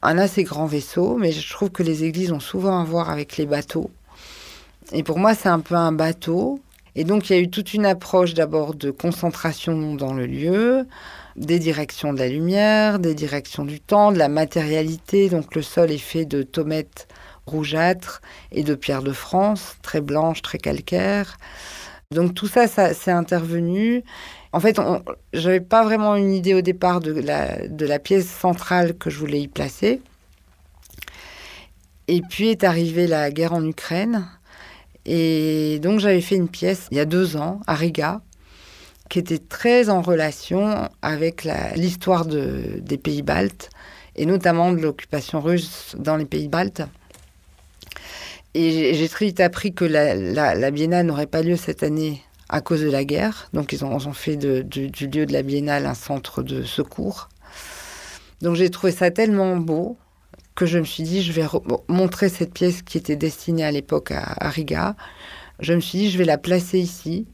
un 0.02 0.18
assez 0.18 0.44
grand 0.44 0.66
vaisseau, 0.66 1.16
mais 1.16 1.32
je 1.32 1.52
trouve 1.52 1.70
que 1.70 1.82
les 1.82 2.04
églises 2.04 2.32
ont 2.32 2.40
souvent 2.40 2.80
à 2.80 2.84
voir 2.84 3.11
avec 3.11 3.37
les 3.37 3.46
bateaux. 3.46 3.90
Et 4.93 5.03
pour 5.03 5.19
moi, 5.19 5.35
c'est 5.35 5.49
un 5.49 5.61
peu 5.61 5.75
un 5.75 5.93
bateau. 5.93 6.61
Et 6.95 7.05
donc, 7.05 7.29
il 7.29 7.37
y 7.37 7.37
a 7.37 7.43
eu 7.43 7.50
toute 7.50 7.75
une 7.75 7.87
approche 7.87 8.35
d'abord 8.35 8.75
de 8.75 8.91
concentration 8.91 9.95
dans 9.95 10.12
le 10.12 10.26
lieu, 10.26 10.87
des 11.37 11.59
directions 11.59 12.12
de 12.12 12.19
la 12.19 12.29
lumière, 12.29 12.99
des 12.99 13.14
directions 13.14 13.64
du 13.64 13.81
temps, 13.81 14.12
de 14.12 14.19
la 14.19 14.29
matérialité. 14.29 15.29
Donc, 15.29 15.55
le 15.55 15.62
sol 15.62 15.91
est 15.91 15.99
fait 15.99 16.25
de 16.25 16.43
tomettes 16.43 17.09
rougeâtres 17.47 18.23
et 18.53 18.62
de 18.62 18.75
pierres 18.75 19.03
de 19.03 19.12
France, 19.12 19.76
très 19.83 20.00
blanches, 20.00 20.43
très 20.43 20.59
calcaires. 20.59 21.37
Donc, 22.12 22.35
tout 22.35 22.47
ça, 22.47 22.69
ça 22.69 22.95
c'est 22.95 23.11
intervenu. 23.11 24.05
En 24.53 24.61
fait, 24.61 24.81
je 25.33 25.41
n'avais 25.41 25.61
pas 25.61 25.83
vraiment 25.83 26.14
une 26.14 26.33
idée 26.33 26.55
au 26.55 26.61
départ 26.61 27.00
de 27.00 27.12
la, 27.12 27.67
de 27.67 27.87
la 27.87 27.99
pièce 27.99 28.29
centrale 28.29 28.97
que 28.97 29.11
je 29.11 29.19
voulais 29.19 29.41
y 29.41 29.49
placer. 29.49 30.00
Et 32.07 32.21
puis 32.21 32.50
est 32.50 32.62
arrivée 32.62 33.09
la 33.09 33.31
guerre 33.33 33.55
en 33.55 33.64
Ukraine. 33.64 34.29
Et 35.06 35.78
donc 35.82 36.00
j'avais 36.00 36.20
fait 36.20 36.37
une 36.37 36.49
pièce 36.49 36.88
il 36.90 36.96
y 36.96 37.00
a 37.00 37.04
deux 37.04 37.37
ans 37.37 37.61
à 37.66 37.75
Riga, 37.75 38.23
qui 39.11 39.18
était 39.18 39.38
très 39.38 39.90
en 39.90 40.00
relation 40.00 40.88
avec 41.02 41.46
l'histoire 41.76 42.25
de- 42.25 42.78
des 42.80 42.96
pays 42.96 43.23
baltes, 43.23 43.70
et 44.16 44.26
notamment 44.26 44.73
de 44.73 44.80
l'occupation 44.80 45.40
russe 45.40 45.94
dans 45.99 46.16
les 46.16 46.25
pays 46.25 46.49
baltes. 46.49 46.82
Et 48.54 48.94
j'ai- 48.94 49.08
très 49.08 49.26
vite 49.26 49.40
appris 49.40 49.75
que 49.75 49.84
la, 49.84 50.70
biennale 50.70 51.06
n'aurait 51.06 51.26
pas 51.26 51.42
lieu 51.42 51.56
cette 51.56 51.82
année 51.82 52.23
à 52.49 52.61
cause 52.61 52.82
de 52.82 52.90
la 52.90 53.04
guerre. 53.04 53.49
Donc 53.52 53.73
ils 53.73 53.84
ont, 53.84 53.99
fait 54.12 54.37
du, 54.37 54.88
du 54.90 55.06
lieu 55.08 55.26
de 55.26 55.32
la 55.32 55.42
biennale 55.42 55.87
un 55.87 55.94
centre 55.94 56.42
de 56.42 56.62
secours. 56.62 57.28
Donc 58.42 58.54
j'ai 58.54 58.70
trouvé 58.70 58.92
ça 58.92 59.11
tellement 59.11 59.56
beau 59.56 59.96
que 60.54 60.66
je 60.66 60.78
me 60.78 60.84
suis 60.84 61.02
dit, 61.02 61.23
je 61.23 61.32
vais 61.32 61.44
montrer 61.88 62.28
cette 62.28 62.52
pièce 62.52 62.82
qui 62.82 62.99
était 62.99 63.16
destinée 63.16 63.64
à 63.64 63.70
l'époque 63.70 64.11
à, 64.12 64.34
à 64.38 64.49
Riga. 64.49 64.96
Je 65.61 65.73
me 65.75 65.80
suis 65.80 65.99
dit, 65.99 66.11
je 66.11 66.18
vais 66.18 66.25
la 66.25 66.38
placer 66.38 66.78
ici 66.78 67.26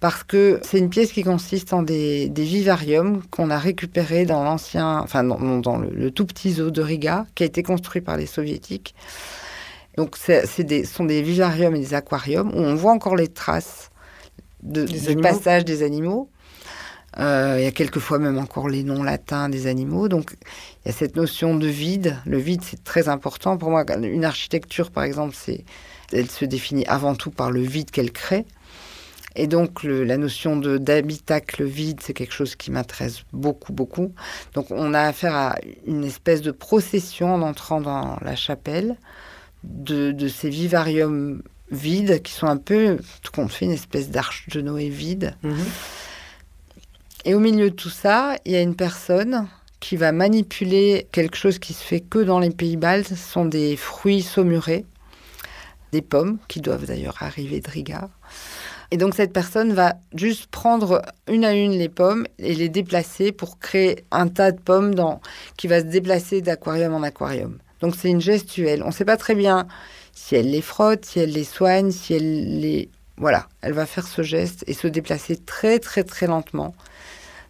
parce 0.00 0.24
que 0.24 0.58
c'est 0.62 0.78
une 0.78 0.90
pièce 0.90 1.12
qui 1.12 1.22
consiste 1.22 1.72
en 1.72 1.82
des, 1.82 2.28
des 2.28 2.42
vivariums 2.42 3.22
qu'on 3.30 3.50
a 3.50 3.58
récupérés 3.58 4.26
dans 4.26 4.42
l'ancien, 4.42 4.98
enfin 4.98 5.22
dans, 5.22 5.78
le, 5.78 5.90
le 5.90 6.10
tout 6.10 6.26
petit 6.26 6.52
zoo 6.52 6.70
de 6.72 6.82
Riga 6.82 7.26
qui 7.36 7.44
a 7.44 7.46
été 7.46 7.62
construit 7.62 8.00
par 8.02 8.16
les 8.16 8.26
soviétiques. 8.26 8.94
Donc 9.96 10.16
des, 10.58 10.84
sont 10.84 11.04
des 11.04 11.22
vivariums 11.22 11.76
et 11.76 11.78
des 11.78 11.94
aquariums 11.94 12.50
où 12.54 12.58
on 12.58 12.74
voit 12.74 12.92
encore 12.92 13.14
les 13.14 13.28
traces 13.28 13.90
de, 14.62 14.84
Des 14.84 14.98
du 15.00 15.06
animaux. 15.06 15.22
passage 15.22 15.64
des 15.64 15.82
animaux. 15.82 16.30
Euh, 17.18 17.56
il 17.58 17.64
y 17.64 17.66
a 17.66 17.72
quelquefois 17.72 18.18
même 18.18 18.38
encore 18.38 18.68
les 18.68 18.82
noms 18.82 19.02
latins 19.02 19.48
des 19.48 19.66
animaux. 19.66 20.08
Donc 20.08 20.34
il 20.84 20.88
y 20.88 20.90
a 20.90 20.94
cette 20.94 21.16
notion 21.16 21.56
de 21.56 21.66
vide. 21.66 22.18
Le 22.26 22.38
vide, 22.38 22.62
c'est 22.64 22.82
très 22.84 23.08
important. 23.08 23.56
Pour 23.56 23.70
moi, 23.70 23.84
une 24.02 24.24
architecture, 24.24 24.90
par 24.90 25.04
exemple, 25.04 25.34
c'est, 25.38 25.64
elle 26.12 26.30
se 26.30 26.44
définit 26.44 26.86
avant 26.86 27.14
tout 27.14 27.30
par 27.30 27.50
le 27.50 27.60
vide 27.60 27.90
qu'elle 27.90 28.12
crée. 28.12 28.46
Et 29.34 29.46
donc, 29.46 29.82
la 29.82 30.18
notion 30.18 30.56
d'habitacle 30.56 31.64
vide, 31.64 32.00
c'est 32.02 32.12
quelque 32.12 32.34
chose 32.34 32.54
qui 32.54 32.70
m'intéresse 32.70 33.22
beaucoup, 33.32 33.72
beaucoup. 33.72 34.12
Donc, 34.52 34.66
on 34.70 34.92
a 34.92 35.00
affaire 35.00 35.34
à 35.34 35.56
une 35.86 36.04
espèce 36.04 36.42
de 36.42 36.50
procession 36.50 37.34
en 37.34 37.40
entrant 37.40 37.80
dans 37.80 38.18
la 38.20 38.36
chapelle 38.36 38.96
de, 39.64 40.12
de 40.12 40.28
ces 40.28 40.50
vivariums 40.50 41.42
vides 41.70 42.20
qui 42.20 42.32
sont 42.32 42.46
un 42.46 42.58
peu, 42.58 42.98
tout 43.22 43.32
compte 43.32 43.50
fait, 43.50 43.64
une 43.64 43.72
espèce 43.72 44.10
d'arche 44.10 44.48
de 44.50 44.60
Noé 44.60 44.90
vide. 44.90 45.34
Et 47.24 47.34
au 47.34 47.40
milieu 47.40 47.70
de 47.70 47.76
tout 47.76 47.90
ça, 47.90 48.36
il 48.44 48.52
y 48.52 48.56
a 48.56 48.60
une 48.60 48.74
personne 48.74 49.48
qui 49.82 49.96
va 49.96 50.12
manipuler 50.12 51.08
quelque 51.12 51.36
chose 51.36 51.58
qui 51.58 51.72
se 51.72 51.82
fait 51.82 52.00
que 52.00 52.20
dans 52.20 52.38
les 52.38 52.50
pays 52.50 52.76
baltes. 52.76 53.08
Ce 53.08 53.16
sont 53.16 53.44
des 53.44 53.76
fruits 53.76 54.22
saumurés, 54.22 54.84
des 55.92 56.02
pommes, 56.02 56.38
qui 56.48 56.60
doivent 56.60 56.86
d'ailleurs 56.86 57.16
arriver 57.20 57.60
de 57.60 57.68
Riga. 57.68 58.08
Et 58.92 58.96
donc 58.96 59.14
cette 59.14 59.32
personne 59.32 59.72
va 59.72 59.94
juste 60.14 60.46
prendre 60.48 61.02
une 61.26 61.44
à 61.44 61.52
une 61.52 61.72
les 61.72 61.88
pommes 61.88 62.26
et 62.38 62.54
les 62.54 62.68
déplacer 62.68 63.32
pour 63.32 63.58
créer 63.58 64.04
un 64.10 64.28
tas 64.28 64.52
de 64.52 64.60
pommes 64.60 64.94
dans, 64.94 65.20
qui 65.56 65.66
va 65.66 65.80
se 65.80 65.86
déplacer 65.86 66.42
d'aquarium 66.42 66.94
en 66.94 67.02
aquarium. 67.02 67.58
Donc 67.80 67.96
c'est 67.96 68.10
une 68.10 68.20
gestuelle. 68.20 68.82
On 68.82 68.88
ne 68.88 68.92
sait 68.92 69.04
pas 69.04 69.16
très 69.16 69.34
bien 69.34 69.66
si 70.12 70.36
elle 70.36 70.50
les 70.50 70.60
frotte, 70.60 71.04
si 71.06 71.20
elle 71.20 71.32
les 71.32 71.44
soigne, 71.44 71.90
si 71.90 72.14
elle 72.14 72.60
les... 72.60 72.90
Voilà, 73.16 73.48
elle 73.62 73.72
va 73.72 73.86
faire 73.86 74.06
ce 74.06 74.22
geste 74.22 74.62
et 74.66 74.74
se 74.74 74.86
déplacer 74.86 75.36
très 75.36 75.78
très 75.78 76.04
très 76.04 76.26
lentement 76.26 76.74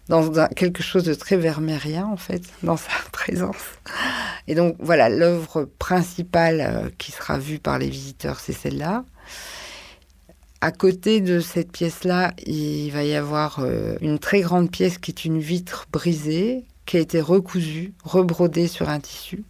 dans 0.09 0.47
quelque 0.55 0.83
chose 0.83 1.03
de 1.03 1.13
très 1.13 1.37
vermérien 1.37 2.05
en 2.05 2.17
fait, 2.17 2.43
dans 2.61 2.77
sa 2.77 2.91
présence. 3.11 3.55
Et 4.47 4.55
donc 4.55 4.75
voilà, 4.79 5.09
l'œuvre 5.09 5.63
principale 5.79 6.61
euh, 6.61 6.89
qui 6.97 7.11
sera 7.11 7.37
vue 7.37 7.59
par 7.59 7.79
les 7.79 7.89
visiteurs, 7.89 8.39
c'est 8.39 8.53
celle-là. 8.53 9.05
À 10.61 10.71
côté 10.71 11.19
de 11.19 11.39
cette 11.41 11.71
pièce-là, 11.71 12.33
il 12.45 12.89
va 12.91 13.03
y 13.03 13.15
avoir 13.15 13.59
euh, 13.59 13.95
une 14.01 14.17
très 14.19 14.41
grande 14.41 14.71
pièce 14.71 14.97
qui 14.97 15.11
est 15.11 15.25
une 15.25 15.39
vitre 15.39 15.87
brisée, 15.91 16.63
qui 16.85 16.97
a 16.97 16.99
été 17.01 17.19
recousue, 17.19 17.93
rebrodée 18.03 18.67
sur 18.67 18.89
un 18.89 18.99
tissu. 18.99 19.43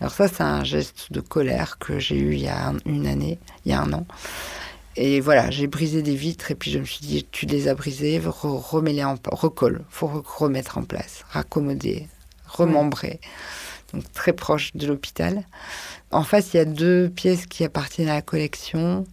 Alors 0.00 0.12
ça, 0.12 0.28
c'est 0.28 0.42
un 0.42 0.64
geste 0.64 1.12
de 1.12 1.20
colère 1.20 1.78
que 1.78 1.98
j'ai 1.98 2.16
eu 2.16 2.32
il 2.34 2.40
y 2.42 2.48
a 2.48 2.68
un- 2.68 2.78
une 2.86 3.06
année, 3.06 3.38
il 3.64 3.72
y 3.72 3.74
a 3.74 3.80
un 3.82 3.92
an. 3.92 4.06
Et 5.02 5.20
voilà, 5.20 5.50
j'ai 5.50 5.66
brisé 5.66 6.02
des 6.02 6.14
vitres 6.14 6.50
et 6.50 6.54
puis 6.54 6.70
je 6.70 6.78
me 6.78 6.84
suis 6.84 7.00
dit, 7.00 7.26
tu 7.32 7.46
les 7.46 7.68
as 7.68 7.74
brisées, 7.74 8.18
re- 8.20 8.30
remets-les 8.60 9.02
en 9.04 9.16
recolle, 9.32 9.82
faut 9.88 10.06
re- 10.06 10.22
remettre 10.26 10.76
en 10.76 10.82
place, 10.82 11.24
raccommoder, 11.30 12.06
remembrer. 12.46 13.18
Donc 13.94 14.04
très 14.12 14.34
proche 14.34 14.72
de 14.76 14.86
l'hôpital. 14.86 15.44
En 16.10 16.22
face, 16.22 16.52
il 16.52 16.58
y 16.58 16.60
a 16.60 16.66
deux 16.66 17.08
pièces 17.08 17.46
qui 17.46 17.64
appartiennent 17.64 18.10
à 18.10 18.14
la 18.16 18.20
collection 18.22 19.06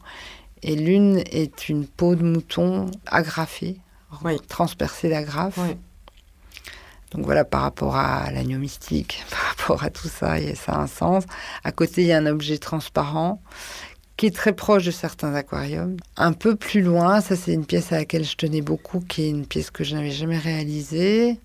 et 0.62 0.76
l'une 0.76 1.20
est 1.32 1.70
une 1.70 1.88
peau 1.88 2.16
de 2.16 2.24
mouton 2.24 2.92
agrafée, 3.06 3.78
Oui. 4.26 4.38
transpercée 4.50 5.08
d'agrafes. 5.08 5.58
Oui. 5.58 5.78
Donc 7.12 7.24
voilà, 7.24 7.46
par 7.46 7.62
rapport 7.62 7.96
à 7.96 8.30
l'agneau 8.32 8.58
mystique, 8.60 9.24
par 9.32 9.40
rapport 9.40 9.84
à 9.86 9.90
tout 9.90 10.10
ça, 10.10 10.38
et 10.42 10.54
ça 10.56 10.74
a 10.74 10.80
un 10.80 10.88
sens. 10.88 11.24
À 11.64 11.72
côté, 11.72 12.02
il 12.02 12.08
y 12.08 12.12
a 12.12 12.18
un 12.18 12.26
objet 12.26 12.58
transparent 12.58 13.42
qui 14.18 14.26
est 14.26 14.36
très 14.36 14.54
proche 14.54 14.84
de 14.84 14.92
certains 14.92 15.34
aquariums. 15.36 15.98
Un 16.18 16.34
peu 16.34 16.56
plus 16.56 16.82
loin, 16.82 17.22
ça 17.22 17.36
c'est 17.36 17.54
une 17.54 17.66
pièce 17.66 17.92
à 17.92 17.98
laquelle 17.98 18.26
je 18.26 18.36
tenais 18.36 18.62
beaucoup, 18.62 19.00
qui 19.00 19.24
est 19.24 19.30
une 19.30 19.46
pièce 19.46 19.70
que 19.70 19.84
je 19.84 19.96
n'avais 19.96 20.12
jamais 20.12 20.40
réalisée, 20.40 21.40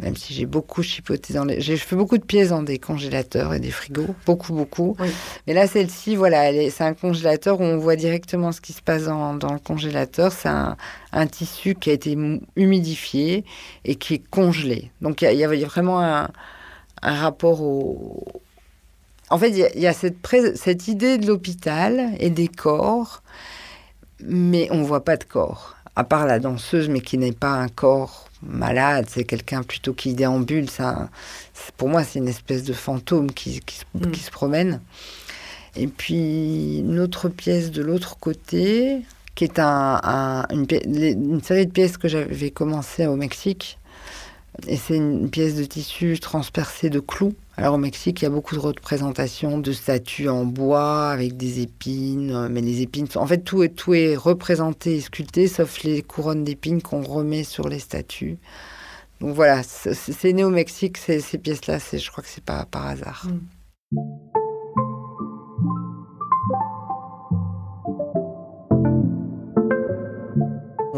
même 0.00 0.16
si 0.16 0.34
j'ai 0.34 0.46
beaucoup 0.46 0.82
chipoté 0.82 1.32
dans 1.32 1.44
les... 1.44 1.60
J'ai 1.60 1.76
fait 1.76 1.96
beaucoup 1.96 2.18
de 2.18 2.24
pièces 2.24 2.50
dans 2.50 2.62
des 2.62 2.78
congélateurs 2.78 3.54
et 3.54 3.60
des 3.60 3.70
frigos, 3.70 4.14
beaucoup, 4.26 4.52
beaucoup. 4.52 4.96
Oui. 5.00 5.08
Mais 5.46 5.54
là, 5.54 5.66
celle-ci, 5.66 6.14
voilà, 6.14 6.52
c'est 6.70 6.84
un 6.84 6.94
congélateur 6.94 7.60
où 7.60 7.64
on 7.64 7.78
voit 7.78 7.96
directement 7.96 8.52
ce 8.52 8.60
qui 8.60 8.72
se 8.72 8.82
passe 8.82 9.04
dans, 9.04 9.34
dans 9.34 9.52
le 9.52 9.58
congélateur. 9.58 10.30
C'est 10.30 10.48
un, 10.48 10.76
un 11.12 11.26
tissu 11.26 11.74
qui 11.74 11.90
a 11.90 11.92
été 11.94 12.16
humidifié 12.54 13.44
et 13.84 13.96
qui 13.96 14.14
est 14.14 14.28
congelé. 14.30 14.92
Donc, 15.00 15.22
il 15.22 15.32
y 15.36 15.44
a, 15.44 15.54
y 15.54 15.64
vraiment 15.64 16.00
un, 16.00 16.28
un 17.02 17.14
rapport 17.14 17.60
au... 17.62 18.24
En 19.30 19.38
fait, 19.38 19.50
il 19.50 19.58
y 19.58 19.64
a, 19.64 19.70
il 19.74 19.80
y 19.80 19.86
a 19.86 19.92
cette, 19.92 20.88
idée 20.88 21.18
de 21.18 21.26
l'hôpital 21.26 22.12
et 22.18 22.30
des 22.30 22.48
corps, 22.48 23.22
mais 24.24 24.68
on 24.70 24.82
voit 24.82 25.04
pas 25.04 25.16
de 25.16 25.24
corps. 25.24 25.76
À 25.96 26.04
part 26.04 26.26
la 26.26 26.38
danseuse, 26.38 26.88
mais 26.88 27.00
qui 27.00 27.18
n'est 27.18 27.32
pas 27.32 27.50
un 27.52 27.68
corps 27.68 28.28
malade, 28.42 29.06
c'est 29.08 29.24
quelqu'un 29.24 29.62
plutôt 29.62 29.92
qui 29.92 30.14
déambule. 30.14 30.70
Ça, 30.70 31.08
pour 31.76 31.88
moi, 31.88 32.04
c'est 32.04 32.20
une 32.20 32.28
espèce 32.28 32.62
de 32.62 32.72
fantôme 32.72 33.30
qui, 33.32 33.60
qui 33.60 33.76
se- 33.78 33.84
Mm. 33.94 34.10
qui 34.12 34.20
se 34.20 34.30
promène. 34.30 34.80
Et 35.76 35.88
puis, 35.88 36.78
une 36.78 36.98
autre 37.00 37.28
pièce 37.28 37.70
de 37.70 37.82
l'autre 37.82 38.16
côté, 38.18 39.02
qui 39.34 39.44
est 39.44 39.58
un, 39.58 40.00
un- 40.02 40.46
une, 40.50 40.66
une 40.70 41.42
série 41.42 41.66
de 41.66 41.72
pièces 41.72 41.96
que 41.98 42.08
j'avais 42.08 42.50
commencé 42.50 43.06
au 43.06 43.16
Mexique. 43.16 43.78
Et 44.66 44.76
c'est 44.76 44.96
une 44.96 45.30
pièce 45.30 45.54
de 45.54 45.64
tissu 45.64 46.18
transpercée 46.18 46.90
de 46.90 47.00
clous. 47.00 47.34
Alors 47.56 47.74
au 47.74 47.78
Mexique, 47.78 48.20
il 48.20 48.24
y 48.24 48.26
a 48.26 48.30
beaucoup 48.30 48.54
de 48.54 48.60
représentations 48.60 49.58
de 49.58 49.72
statues 49.72 50.28
en 50.28 50.44
bois 50.44 51.10
avec 51.10 51.36
des 51.36 51.60
épines, 51.60 52.32
euh, 52.32 52.48
mais 52.50 52.60
les 52.60 52.82
épines, 52.82 53.06
en 53.14 53.26
fait, 53.26 53.38
tout 53.38 53.62
est, 53.62 53.70
tout 53.70 53.94
est 53.94 54.16
représenté 54.16 54.96
et 54.96 55.00
sculpté, 55.00 55.46
sauf 55.46 55.82
les 55.82 56.02
couronnes 56.02 56.44
d'épines 56.44 56.82
qu'on 56.82 57.02
remet 57.02 57.44
sur 57.44 57.68
les 57.68 57.78
statues. 57.78 58.38
Donc 59.20 59.34
voilà, 59.34 59.62
c'est 59.64 60.32
né 60.32 60.44
au 60.44 60.50
Mexique, 60.50 60.96
ces, 60.96 61.20
ces 61.20 61.38
pièces-là, 61.38 61.78
je 61.78 62.10
crois 62.10 62.22
que 62.22 62.30
c'est 62.30 62.44
pas 62.44 62.64
par 62.64 62.86
hasard. 62.86 63.26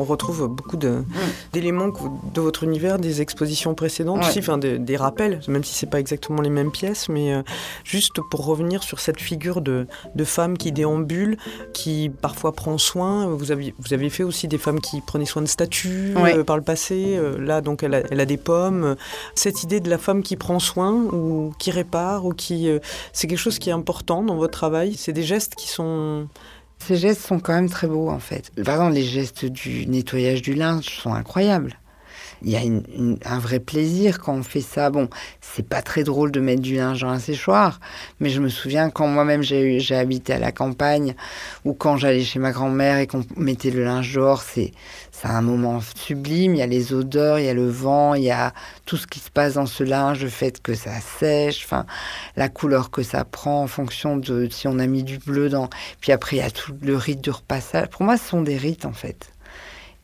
On 0.00 0.04
retrouve 0.04 0.48
beaucoup 0.48 0.78
de- 0.78 1.04
d'éléments 1.52 1.88
de 2.34 2.40
votre 2.40 2.64
univers, 2.64 2.98
des 2.98 3.20
expositions 3.20 3.74
précédentes, 3.74 4.20
Ouais. 4.22 4.28
aussi, 4.28 4.38
enfin 4.38 4.56
des, 4.56 4.78
des 4.78 4.96
rappels, 4.96 5.40
même 5.46 5.62
si 5.62 5.74
c'est 5.74 5.90
pas 5.90 6.00
exactement 6.00 6.40
les 6.40 6.48
mêmes 6.48 6.70
pièces, 6.70 7.08
mais 7.10 7.34
euh, 7.34 7.42
juste 7.84 8.14
pour 8.30 8.46
revenir 8.46 8.82
sur 8.82 8.98
cette 9.00 9.20
figure 9.20 9.60
de, 9.60 9.86
de 10.14 10.24
femme 10.24 10.56
qui 10.56 10.72
déambule, 10.72 11.36
qui 11.74 12.10
parfois 12.22 12.52
prend 12.52 12.78
soin. 12.78 13.26
Vous 13.26 13.52
avez, 13.52 13.74
vous 13.78 13.92
avez 13.92 14.08
fait 14.08 14.22
aussi 14.22 14.48
des 14.48 14.56
femmes 14.58 14.80
qui 14.80 15.02
prenaient 15.02 15.26
soin 15.26 15.42
de 15.42 15.48
statues 15.48 16.14
Ouais. 16.16 16.34
euh, 16.38 16.44
par 16.44 16.56
le 16.56 16.62
passé. 16.62 17.16
Euh, 17.18 17.38
là, 17.38 17.60
donc, 17.60 17.82
elle 17.82 17.94
a, 17.94 18.02
elle 18.10 18.20
a 18.20 18.26
des 18.26 18.38
pommes. 18.38 18.96
Cette 19.34 19.62
idée 19.64 19.80
de 19.80 19.90
la 19.90 19.98
femme 19.98 20.22
qui 20.22 20.36
prend 20.36 20.58
soin 20.60 20.94
ou 20.94 21.52
qui 21.58 21.70
répare 21.70 22.24
ou 22.24 22.32
qui, 22.32 22.68
c'est 23.12 23.26
quelque 23.26 23.38
chose 23.38 23.58
qui 23.58 23.68
est 23.68 23.72
important 23.74 24.22
dans 24.22 24.36
votre 24.36 24.52
travail. 24.52 24.94
C'est 24.96 25.12
des 25.12 25.24
gestes 25.24 25.54
qui 25.56 25.68
sont 25.68 26.26
Ces 26.82 26.96
gestes 26.96 27.26
sont 27.26 27.38
quand 27.40 27.52
même 27.52 27.68
très 27.68 27.86
beaux 27.86 28.08
en 28.08 28.18
fait. 28.18 28.50
Par 28.64 28.74
exemple, 28.76 28.94
les 28.94 29.04
gestes 29.04 29.44
du 29.44 29.86
nettoyage 29.86 30.42
du 30.42 30.54
linge 30.54 30.86
sont 30.86 31.12
incroyables. 31.12 31.78
Il 32.42 32.50
y 32.50 32.56
a 32.56 32.60
un 33.26 33.38
vrai 33.38 33.60
plaisir 33.60 34.18
quand 34.18 34.34
on 34.34 34.42
fait 34.42 34.60
ça. 34.60 34.90
Bon, 34.90 35.08
c'est 35.40 35.66
pas 35.66 35.82
très 35.82 36.04
drôle 36.04 36.32
de 36.32 36.40
mettre 36.40 36.62
du 36.62 36.76
linge 36.76 37.02
dans 37.02 37.08
un 37.08 37.18
séchoir, 37.18 37.80
mais 38.18 38.30
je 38.30 38.40
me 38.40 38.48
souviens 38.48 38.90
quand 38.90 39.08
moi-même 39.08 39.42
j'ai 39.42 39.94
habité 39.94 40.32
à 40.34 40.38
la 40.38 40.52
campagne 40.52 41.14
ou 41.64 41.74
quand 41.74 41.96
j'allais 41.96 42.22
chez 42.22 42.38
ma 42.38 42.52
grand-mère 42.52 42.98
et 42.98 43.06
qu'on 43.06 43.24
mettait 43.36 43.70
le 43.70 43.84
linge 43.84 44.14
dehors, 44.14 44.42
c'est 44.42 44.72
un 45.22 45.42
moment 45.42 45.80
sublime. 45.94 46.54
Il 46.54 46.58
y 46.58 46.62
a 46.62 46.66
les 46.66 46.94
odeurs, 46.94 47.38
il 47.38 47.44
y 47.44 47.48
a 47.48 47.54
le 47.54 47.68
vent, 47.68 48.14
il 48.14 48.24
y 48.24 48.30
a 48.30 48.54
tout 48.86 48.96
ce 48.96 49.06
qui 49.06 49.20
se 49.20 49.30
passe 49.30 49.54
dans 49.54 49.66
ce 49.66 49.84
linge, 49.84 50.22
le 50.22 50.30
fait 50.30 50.62
que 50.62 50.74
ça 50.74 50.98
sèche, 51.00 51.68
la 52.36 52.48
couleur 52.48 52.90
que 52.90 53.02
ça 53.02 53.24
prend 53.24 53.62
en 53.62 53.66
fonction 53.66 54.16
de 54.16 54.48
si 54.50 54.66
on 54.66 54.78
a 54.78 54.86
mis 54.86 55.02
du 55.02 55.18
bleu 55.18 55.50
dans. 55.50 55.68
Puis 56.00 56.12
après 56.12 56.36
il 56.36 56.40
y 56.40 56.42
a 56.42 56.50
tout 56.50 56.72
le 56.80 56.96
rite 56.96 57.20
du 57.20 57.30
repassage. 57.30 57.88
Pour 57.88 58.02
moi, 58.02 58.16
ce 58.16 58.28
sont 58.28 58.42
des 58.42 58.56
rites 58.56 58.86
en 58.86 58.92
fait. 58.92 59.30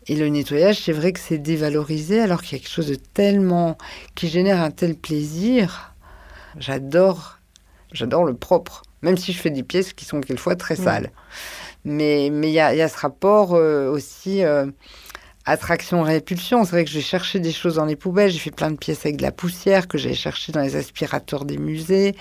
Et 0.09 0.15
le 0.17 0.29
nettoyage, 0.29 0.81
c'est 0.81 0.93
vrai 0.93 1.13
que 1.13 1.19
c'est 1.21 1.39
dévalorisé 1.39 2.21
alors 2.21 2.43
qu'il 2.43 2.57
y 2.57 2.61
a 2.61 2.63
quelque 2.63 2.73
chose 2.73 2.87
de 2.89 2.95
tellement 2.95 3.77
qui 4.15 4.29
génère 4.29 4.61
un 4.63 4.71
tel 4.71 4.95
plaisir. 4.95 5.95
J'adore, 6.59 7.39
j'adore 7.93 8.25
le 8.25 8.35
propre, 8.35 8.83
même 9.03 9.17
si 9.19 9.33
je 9.33 9.39
fais 9.39 9.51
des 9.51 9.63
pièces 9.65 9.93
qui 9.93 10.05
sont 10.05 10.21
quelquefois 10.21 10.55
très 10.57 10.77
sales. 10.77 11.11
Mais 11.85 12.31
mais 12.33 12.49
il 12.49 12.55
y 12.55 12.61
a, 12.61 12.73
il 12.75 12.79
y 12.79 12.83
a 12.83 12.89
ce 12.89 12.99
rapport 12.99 13.55
euh, 13.55 13.91
aussi 13.91 14.43
euh, 14.45 14.67
attraction-répulsion. 15.45 16.65
C'est 16.65 16.71
vrai 16.71 16.85
que 16.85 16.91
j'ai 16.91 17.01
cherché 17.01 17.39
des 17.41 17.53
choses 17.53 17.77
dans 17.77 17.85
les 17.85 17.97
poubelles. 17.97 18.31
J'ai 18.31 18.39
fait 18.39 18.51
plein 18.51 18.71
de 18.71 18.77
pièces 18.77 19.01
avec 19.07 19.17
de 19.17 19.23
la 19.23 19.33
poussière 19.33 19.89
que 19.89 19.99
j'avais 19.99 20.15
cherché 20.15 20.53
dans 20.53 20.61
les 20.63 20.77
aspirateurs 20.77 21.45
des 21.45 21.59
musées. 21.59 22.15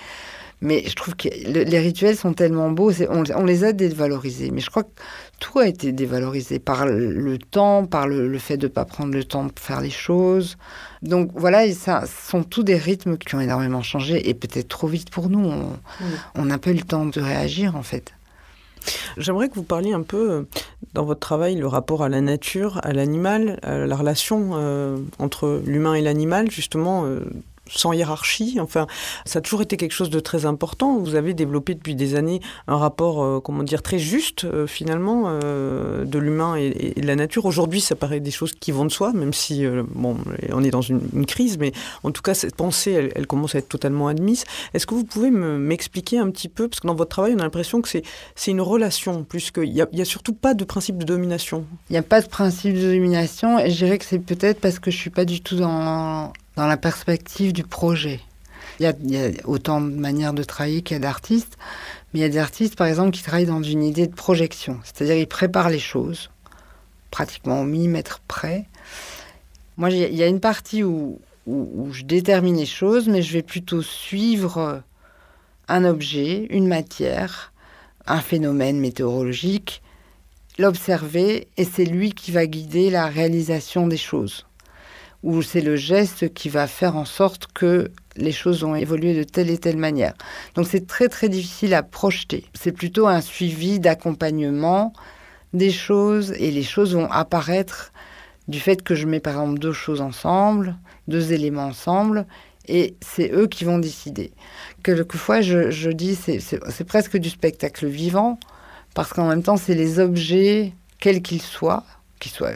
Mais 0.62 0.84
je 0.88 0.95
trouve 0.95 1.15
que 1.15 1.28
le- 1.28 1.63
les 1.63 1.80
rituels 1.80 2.15
sont 2.15 2.34
tellement 2.34 2.71
beaux, 2.71 2.91
c'est- 2.91 3.10
on, 3.10 3.24
on 3.36 3.43
les 3.45 3.63
a 3.65 3.74
dévalorisés. 3.74 4.52
Mais 4.52 4.62
je 4.62 4.69
crois 4.69 4.84
que 4.84 4.89
tout 5.39 5.60
a 5.60 5.67
été 5.67 5.91
dévalorisé 5.91 6.60
par 6.60 6.86
le, 6.86 7.38
temps, 7.38 7.86
par 7.86 8.08
le, 8.08 8.28
le 8.28 8.39
fait 8.39 8.58
de 8.58 8.67
ne 8.67 8.71
pas 8.71 8.86
prendre 8.86 9.13
le 9.13 9.24
temps 9.24 9.43
de 9.45 9.52
faire 9.60 9.82
les 9.82 9.89
choses. 9.89 10.58
Donc 11.02 11.30
voilà, 11.36 11.65
et 11.65 11.74
ça, 11.74 12.06
ce 12.06 12.32
sont 12.32 12.43
tous 12.43 12.63
des 12.63 12.78
rythmes 12.78 13.17
qui 13.17 13.36
ont 13.36 13.41
énormément 13.41 13.84
changé 13.84 14.30
et 14.30 14.34
peut-être 14.34 14.69
trop 14.69 14.88
vite 14.88 15.10
pour 15.10 15.30
nous. 15.30 15.45
On 15.45 15.69
Oui. 16.02 16.08
on 16.36 16.45
n'a 16.45 16.58
pas 16.58 16.71
eu 16.71 16.76
le 16.76 16.82
temps 16.84 17.06
de 17.06 17.19
réagir 17.19 17.76
en 17.76 17.84
fait. 17.84 18.13
J'aimerais 19.17 19.50
que 19.50 19.56
vous 19.56 19.63
parliez 19.63 19.93
un 19.93 20.04
peu 20.04 20.32
euh, 20.32 20.41
dans 20.93 21.06
votre 21.06 21.19
travail 21.19 21.56
le 21.56 21.67
rapport 21.67 22.04
à 22.04 22.10
la 22.10 22.21
nature, 22.21 22.80
à 22.84 22.93
l'animal, 22.93 23.60
à 23.63 23.86
la 23.86 23.95
relation 23.95 24.52
euh, 24.54 24.98
entre 25.19 25.62
l'humain 25.65 25.95
et 25.95 26.02
l'animal, 26.02 26.52
justement. 26.52 27.06
euh, 27.06 27.21
sans 27.69 27.93
hiérarchie, 27.93 28.58
enfin, 28.60 28.88
ça 29.25 29.39
a 29.39 29.41
toujours 29.41 29.62
été 29.62 29.78
quelque 29.78 29.93
chose 29.93 30.10
de 30.10 30.19
très 30.19 30.45
important. 30.45 30.97
Vous 30.97 31.15
avez 31.15 31.34
développé 31.34 31.75
depuis 31.75 31.95
des 31.95 32.15
années 32.15 32.41
un 32.67 32.78
rapport, 32.78 33.23
euh, 33.23 33.39
comment 33.39 33.63
dire, 33.63 33.82
très 33.82 33.99
juste 33.99 34.45
euh, 34.45 34.67
finalement 34.67 35.23
euh, 35.28 36.06
de 36.06 36.19
l'humain 36.19 36.56
et, 36.56 36.93
de 36.95 37.08
la 37.08 37.15
nature. 37.15 37.45
Aujourd'hui, 37.45 37.82
ça 37.82 37.95
paraît 37.95 38.19
des 38.19 38.32
choses 38.32 38.54
qui 38.54 38.71
vont 38.71 38.86
de 38.86 38.91
soi, 38.91 39.13
même 39.13 39.34
si 39.34 39.65
bon, 39.93 40.17
on 40.51 40.63
est 40.63 40.69
dans 40.69 40.82
une, 40.82 41.25
crise, 41.25 41.58
mais 41.58 41.71
en 42.04 42.12
tout 42.12 42.21
cas, 42.21 42.34
cette 42.34 42.56
pensée, 42.56 43.12
elle, 43.15 43.28
commence 43.28 43.56
à 43.56 43.60
être 43.60 43.69
totalement 43.69 44.08
admise. 44.08 44.43
Est-ce 44.73 44.86
que 44.86 44.93
vous 44.93 45.04
pouvez 45.04 45.32
me- 45.32 45.58
m'expliquer 45.58 46.19
un 46.19 46.30
petit 46.30 46.49
peu, 46.49 46.67
parce 46.67 46.80
que 46.80 46.88
dans 46.88 46.95
votre 46.95 47.10
travail, 47.10 47.34
on 47.36 47.39
a 47.39 47.43
l'impression 47.43 47.82
que 47.82 47.89
c'est 47.89 48.51
une 48.51 48.62
relation, 48.62 49.23
plus 49.23 49.51
qu'il 49.51 49.71
n'y 49.71 49.82
a, 49.82 49.88
a 49.91 50.06
surtout 50.06 50.34
pas 50.34 50.54
de 50.54 50.63
principe 50.63 50.97
de 50.97 51.06
domination. 51.06 51.65
Il 51.89 51.93
n'y 51.93 51.99
a 51.99 52.04
pas 52.04 52.21
de 52.21 52.28
principe 52.28 52.75
de 52.75 52.93
domination 52.93 53.60
et 53.60 53.71
je 53.71 53.78
dirais 53.78 53.97
que 53.97 54.06
c'est 54.06 54.19
peut-être 54.19 54.60
parce 54.60 54.80
que 54.80 54.91
je 54.91 54.97
suis 54.97 55.10
pas 55.10 55.25
du 55.25 55.41
tout 55.41 55.56
dans, 55.56 56.32
dans 56.56 56.68
la 56.68 56.78
perspective 56.78 57.54
du 57.54 57.63
projet. 57.63 58.20
Il 58.80 58.86
y, 58.86 59.18
a, 59.18 59.30
autant 59.46 59.80
de 59.80 59.89
manières 59.89 60.34
de 60.34 60.44
travailler 60.44 60.82
qu'il 60.82 60.96
y 60.96 60.98
a 60.98 61.02
d'artistes, 61.02 61.58
mais 62.13 62.20
il 62.20 62.24
y 62.24 62.26
a 62.26 62.30
des 62.30 62.38
artistes, 62.38 62.76
par 62.76 62.88
exemple, 62.88 63.12
qui 63.12 63.24
travaillent 63.24 63.46
dans 63.46 63.63
une 63.63 63.84
idée 63.84 64.08
de 64.08 64.13
projection. 64.13 64.80
C'est-à-dire, 64.84 65.15
ils 65.15 65.28
préparent 65.28 65.70
les 65.70 65.80
choses, 65.80 66.30
pratiquement 67.12 67.62
au 67.62 67.63
millimètre 67.63 68.22
près. 68.28 68.65
Moi, 69.78 69.91
il 69.91 70.15
y 70.15 70.24
a 70.24 70.28
une 70.28 70.41
partie 70.41 70.84
où 70.84 71.20
je 71.48 72.04
détermine 72.04 72.58
les 72.58 72.65
choses, 72.65 73.08
mais 73.08 73.22
je 73.22 73.34
vais 73.34 73.44
plutôt 73.44 73.82
suivre 73.82 74.84
un 75.68 75.86
objet, 75.86 76.48
une 76.50 76.68
matière, 76.68 77.54
un 78.08 78.22
phénomène 78.22 78.80
météorologique, 78.80 79.82
l'observer 80.58 81.48
et 81.58 81.65
c'est 81.65 81.86
lui 81.86 82.12
qui 82.12 82.32
va 82.32 82.46
guider 82.46 82.89
la 82.89 83.08
réalisation 83.08 83.88
des 83.88 83.98
choses. 83.98 84.46
Ou 85.26 85.42
c'est 85.42 85.60
le 85.60 85.76
geste 85.76 86.34
qui 86.34 86.48
va 86.48 86.68
faire 86.68 86.96
en 86.96 87.04
sorte 87.04 87.48
que 87.54 87.92
les 88.16 88.32
choses 88.32 88.64
ont 88.64 88.76
évolué 88.76 89.14
de 89.14 89.24
telle 89.24 89.50
et 89.50 89.58
telle 89.58 89.76
manière. 89.76 90.14
Donc 90.56 90.68
c'est 90.68 90.88
très 90.88 91.10
très 91.10 91.28
difficile 91.28 91.74
à 91.74 91.84
projeter. 91.84 92.46
C'est 92.54 92.72
plutôt 92.72 93.08
un 93.08 93.20
suivi 93.20 93.82
d'accompagnement 93.82 94.94
des 95.52 95.72
choses 95.72 96.32
et 96.38 96.52
les 96.52 96.64
choses 96.64 96.96
vont 96.96 97.12
apparaître 97.12 97.92
du 98.48 98.62
fait 98.62 98.82
que 98.82 98.96
je 98.96 99.08
mets 99.08 99.20
par 99.20 99.34
exemple 99.34 99.60
deux 99.60 99.74
choses 99.74 100.00
ensemble, 100.00 100.78
deux 101.10 101.34
éléments 101.34 101.66
ensemble 101.66 102.26
et 102.68 102.96
c'est 103.02 103.32
eux 103.34 103.48
qui 103.48 103.66
vont 103.66 103.80
décider. 103.80 104.32
Quelquefois 104.84 105.42
je, 105.42 105.70
je 105.70 105.90
dis 105.90 106.16
c'est 106.16 106.84
presque 106.86 107.18
du 107.18 107.30
spectacle 107.30 107.88
vivant 107.88 108.40
parce 108.96 109.12
qu'en 109.12 109.28
même 109.28 109.44
temps, 109.44 109.58
c'est 109.58 109.76
les 109.76 110.00
objets, 110.00 110.74
quels 111.00 111.22
qu'ils 111.22 111.42
soient, 111.42 111.84
qu'ils 112.20 112.32
soient. 112.32 112.54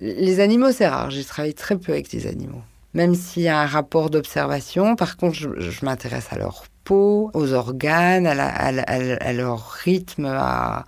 Les 0.00 0.40
animaux, 0.40 0.72
c'est 0.72 0.88
rare. 0.88 1.10
J'ai 1.10 1.24
travaillé 1.24 1.52
très 1.54 1.76
peu 1.76 1.92
avec 1.92 2.10
des 2.10 2.26
animaux. 2.26 2.62
Même 2.94 3.14
s'il 3.14 3.42
y 3.42 3.48
a 3.48 3.60
un 3.60 3.66
rapport 3.66 4.10
d'observation, 4.10 4.96
par 4.96 5.16
contre, 5.16 5.34
je, 5.36 5.48
je 5.58 5.84
m'intéresse 5.84 6.26
à 6.30 6.38
leur 6.38 6.64
peau, 6.84 7.30
aux 7.34 7.52
organes, 7.52 8.26
à, 8.26 8.34
la- 8.34 8.48
à 8.48 8.72
la- 8.72 8.82
à 8.82 8.98
la- 8.98 9.16
à 9.16 9.32
leur 9.32 9.70
rythme, 9.70 10.24
à, 10.24 10.84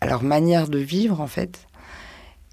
à 0.00 0.06
leur 0.06 0.22
manière 0.22 0.68
de 0.68 0.78
vivre, 0.78 1.20
en 1.20 1.26
fait. 1.26 1.58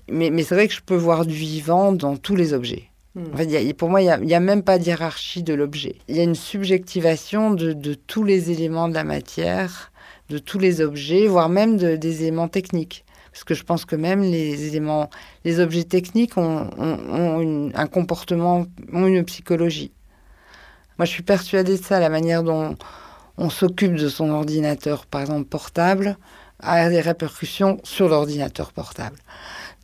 Mais, 0.09 0.29
mais 0.29 0.43
c'est 0.43 0.55
vrai 0.55 0.67
que 0.67 0.73
je 0.73 0.81
peux 0.81 0.95
voir 0.95 1.25
du 1.25 1.35
vivant 1.35 1.91
dans 1.93 2.17
tous 2.17 2.35
les 2.35 2.53
objets. 2.53 2.89
En 3.33 3.37
fait, 3.37 3.43
il 3.45 3.51
y 3.51 3.69
a- 3.69 3.73
pour 3.73 3.89
moi, 3.89 4.01
il 4.01 4.05
n'y 4.25 4.33
a, 4.33 4.39
même 4.39 4.63
pas 4.63 4.77
de 4.79 4.85
hiérarchie 4.85 5.43
de 5.43 5.53
l'objet. 5.53 5.95
Il 6.07 6.15
y 6.17 6.19
a 6.19 6.23
une 6.23 6.35
subjectivation 6.35 7.51
de, 7.51 7.73
de 7.73 7.93
tous 7.93 8.23
les 8.23 8.51
éléments 8.51 8.89
de 8.89 8.93
la 8.93 9.03
matière, 9.03 9.91
de 10.29 10.37
tous 10.37 10.59
les 10.59 10.81
objets, 10.81 11.27
voire 11.27 11.49
même 11.49 11.77
de- 11.77 11.95
des 11.97 12.21
éléments 12.23 12.47
techniques. 12.47 13.05
Parce 13.31 13.43
que 13.43 13.53
je 13.53 13.63
pense 13.63 13.85
que 13.85 13.95
même 13.95 14.21
les 14.21 14.67
éléments, 14.67 15.09
les 15.45 15.59
objets 15.59 15.85
techniques 15.85 16.37
ont, 16.37 16.69
un 17.73 17.87
comportement, 17.87 18.65
ont 18.91 19.07
une 19.07 19.23
psychologie. 19.23 19.91
Moi, 20.97 21.05
je 21.05 21.11
suis 21.11 21.23
persuadée 21.23 21.77
de 21.77 21.83
ça, 21.83 21.99
la 21.99 22.09
manière 22.09 22.43
dont 22.43 22.75
on 23.37 23.49
s'occupe 23.49 23.95
de 23.95 24.09
son 24.09 24.29
ordinateur, 24.29 25.05
par 25.05 25.21
exemple 25.21 25.45
portable, 25.45 26.17
a 26.59 26.89
des 26.89 27.01
répercussions 27.01 27.79
sur 27.83 28.07
l'ordinateur 28.07 28.71
portable. 28.71 29.17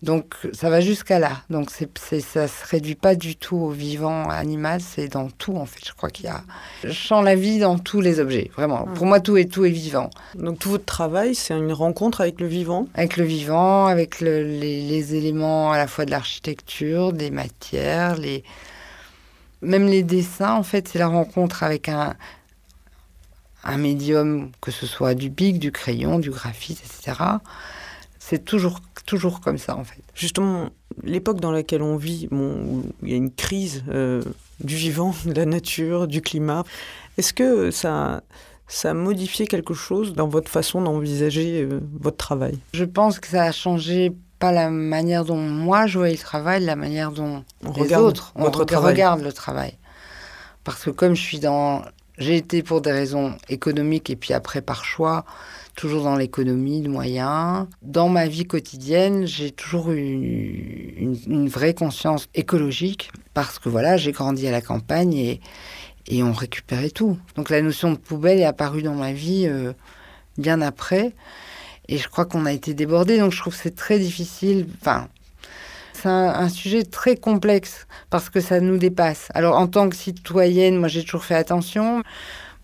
Donc, 0.04 0.36
ça 0.54 0.70
va 0.70 0.80
jusqu'à 0.80 1.18
là. 1.18 1.42
Donc, 1.50 1.72
c'est, 1.72 1.90
c'est, 1.98 2.20
ça 2.20 2.48
se 2.48 2.66
réduit 2.68 2.94
pas 2.94 3.16
du 3.16 3.36
tout 3.36 3.58
au 3.58 3.72
vivant 3.72 4.30
animal, 4.30 4.80
c'est 4.80 5.08
dans 5.08 5.30
tout, 5.30 5.56
en 5.58 5.66
fait. 5.66 5.80
Je 5.84 5.92
crois 5.94 6.10
qu'il 6.12 6.26
y 6.26 6.30
a. 6.30 6.44
Je 6.84 6.92
sens 6.92 7.26
la 7.26 7.36
vie 7.36 7.58
dans 7.58 7.80
tous 7.80 8.00
les 8.00 8.20
objets, 8.20 8.52
vraiment. 8.56 8.86
Pour 8.86 9.08
moi, 9.08 9.20
tout 9.20 9.38
est, 9.38 9.52
tout 9.52 9.66
est 9.66 9.72
vivant. 9.72 10.12
Donc 10.36 10.60
tout 10.60 10.70
votre 10.70 10.86
travail, 10.86 11.34
c'est 11.34 11.56
une 11.58 11.74
rencontre 11.74 12.22
avec 12.22 12.40
le 12.40 12.46
vivant? 12.46 12.88
Avec 12.94 13.18
le 13.18 13.24
vivant, 13.26 13.88
avec 13.88 14.22
le- 14.22 14.44
les, 14.44 14.84
les 14.84 15.16
éléments 15.16 15.72
à 15.72 15.78
la 15.78 15.88
fois 15.88 16.06
de 16.06 16.12
l'architecture, 16.12 17.12
des 17.12 17.32
matières, 17.32 18.18
les... 18.18 18.44
même 19.64 19.88
les 19.88 20.04
dessins, 20.04 20.54
en 20.54 20.64
fait, 20.64 20.88
c'est 20.88 21.00
la 21.00 21.08
rencontre 21.08 21.64
avec 21.64 21.90
un, 21.90 22.16
un 23.64 23.78
médium, 23.78 24.52
que 24.62 24.70
ce 24.70 24.86
soit 24.86 25.16
du 25.16 25.32
bic, 25.32 25.58
du 25.58 25.72
crayon, 25.72 26.20
du 26.20 26.30
graphite, 26.30 26.80
etc. 26.86 27.18
C'est 28.30 28.44
toujours, 28.44 28.82
toujours 29.06 29.40
comme 29.40 29.58
ça, 29.58 29.78
en 29.78 29.86
fait. 29.86 30.02
Justement, 30.14 30.70
l'époque 31.02 31.40
dans 31.40 31.52
laquelle 31.52 31.82
on 31.82 31.96
vit, 31.96 32.28
bon, 32.30 32.56
où 32.62 32.84
il 33.04 33.12
y 33.12 33.14
a 33.14 33.16
une 33.16 33.32
crise 33.32 33.86
euh, 33.88 34.22
du 34.60 34.76
vivant, 34.76 35.16
de 35.26 35.32
la 35.32 35.46
nature, 35.46 36.08
du 36.10 36.22
climat, 36.22 36.66
est-ce 37.18 37.32
que 37.32 37.72
ça, 37.72 38.24
ça 38.68 38.90
a 38.90 38.94
modifié 38.94 39.48
quelque 39.48 39.74
chose 39.74 40.14
dans 40.14 40.28
votre 40.28 40.52
façon 40.52 40.82
d'envisager 40.82 41.62
euh, 41.62 41.80
votre 42.02 42.18
travail? 42.18 42.60
Je 42.74 42.84
pense 42.84 43.22
que 43.22 43.28
ça 43.28 43.44
a 43.44 43.54
changé 43.54 44.12
pas 44.40 44.52
la 44.52 44.70
manière 44.70 45.24
dont 45.24 45.38
moi 45.38 45.88
je 45.88 45.98
voyais 45.98 46.16
le 46.16 46.20
travail, 46.20 46.66
la 46.66 46.76
manière 46.76 47.12
dont 47.12 47.46
On 47.64 47.82
les 47.82 47.96
autres 47.96 48.34
on 48.36 48.44
votre 48.44 48.60
regarde 48.60 49.22
le 49.22 49.32
travail. 49.32 49.78
Parce 50.66 50.84
que 50.84 50.90
comme 50.90 51.16
je 51.16 51.22
suis 51.22 51.40
dans... 51.40 51.82
J'ai 52.18 52.36
été 52.36 52.62
pour 52.64 52.82
des 52.82 52.92
raisons 52.92 53.38
économiques 53.48 54.10
et 54.10 54.16
puis 54.16 54.34
après 54.34 54.62
par 54.62 54.84
choix, 54.84 55.24
toujours 55.78 56.04
dans 56.04 56.16
l'économie 56.16 56.82
de 56.82 56.90
moyens. 56.90 57.68
Dans 57.82 58.10
ma 58.10 58.28
vie 58.28 58.46
quotidienne, 58.46 59.26
j'ai 59.26 59.52
toujours 59.52 59.92
eu 59.92 61.16
une, 61.28 61.48
vraie 61.48 61.76
conscience 61.76 62.28
écologique 62.34 63.12
parce 63.34 63.60
que 63.60 63.70
voilà, 63.70 63.96
j'ai 63.96 64.12
grandi 64.12 64.48
à 64.48 64.52
la 64.52 64.62
campagne 64.62 65.14
et, 65.14 65.40
et 66.08 66.24
on 66.24 66.34
récupérait 66.34 66.90
tout. 66.90 67.18
Donc 67.36 67.50
la 67.50 67.62
notion 67.62 67.92
de 67.92 67.98
poubelle 67.98 68.40
est 68.40 68.46
apparue 68.46 68.82
dans 68.82 68.96
ma 68.96 69.14
vie 69.14 69.46
euh, 69.48 69.72
bien 70.38 70.62
après. 70.62 71.14
Et 71.88 71.98
je 71.98 72.10
crois 72.10 72.26
qu'on 72.26 72.46
a 72.46 72.52
été 72.52 72.74
débordé, 72.74 73.20
donc 73.20 73.32
je 73.32 73.40
trouve 73.40 73.54
que 73.56 73.62
c'est 73.62 73.76
très 73.76 74.00
difficile. 74.00 74.68
Enfin, 74.82 75.08
c'est 75.94 76.10
un, 76.10 76.30
un 76.30 76.50
sujet 76.50 76.84
très 76.84 77.16
complexe 77.16 77.86
parce 78.10 78.30
que 78.30 78.42
ça 78.42 78.60
nous 78.60 78.78
dépasse. 78.78 79.28
Alors 79.36 79.56
en 79.56 79.68
tant 79.68 79.88
que 79.90 79.96
citoyenne, 79.96 80.78
moi 80.78 80.88
j'ai 80.88 81.04
toujours 81.04 81.24
fait 81.24 81.36
attention. 81.36 82.02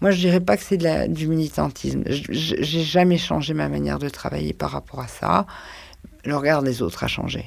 Moi 0.03 0.11
je 0.11 0.17
dirais 0.17 0.41
pas 0.41 0.57
que 0.57 0.63
c'est 0.63 1.07
du 1.07 1.27
militantisme. 1.29 2.03
J'ai 2.05 2.83
jamais 2.83 3.17
changé 3.17 3.53
ma 3.53 3.69
manière 3.69 3.99
de 3.99 4.09
travailler 4.09 4.51
par 4.51 4.71
rapport 4.71 4.99
à 4.99 5.07
ça. 5.07 5.47
Le 6.25 6.35
regard 6.35 6.61
des 6.61 6.81
autres 6.81 7.05
a 7.05 7.07
changé. 7.07 7.45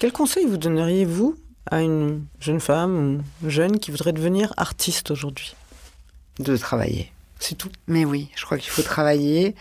Quel 0.00 0.10
conseil 0.10 0.46
vous 0.46 0.56
donneriez-vous 0.56 1.36
à 1.70 1.80
une 1.80 2.24
jeune 2.40 2.58
femme 2.58 3.22
ou 3.44 3.50
jeune 3.50 3.78
qui 3.78 3.92
voudrait 3.92 4.12
devenir 4.12 4.52
artiste 4.56 5.12
aujourd'hui? 5.12 5.54
De 6.40 6.56
travailler. 6.56 7.12
C'est 7.38 7.54
tout. 7.54 7.70
Mais 7.86 8.04
oui, 8.04 8.30
je 8.34 8.44
crois 8.44 8.58
qu'il 8.58 8.70
faut 8.70 8.82
travailler. 8.82 9.54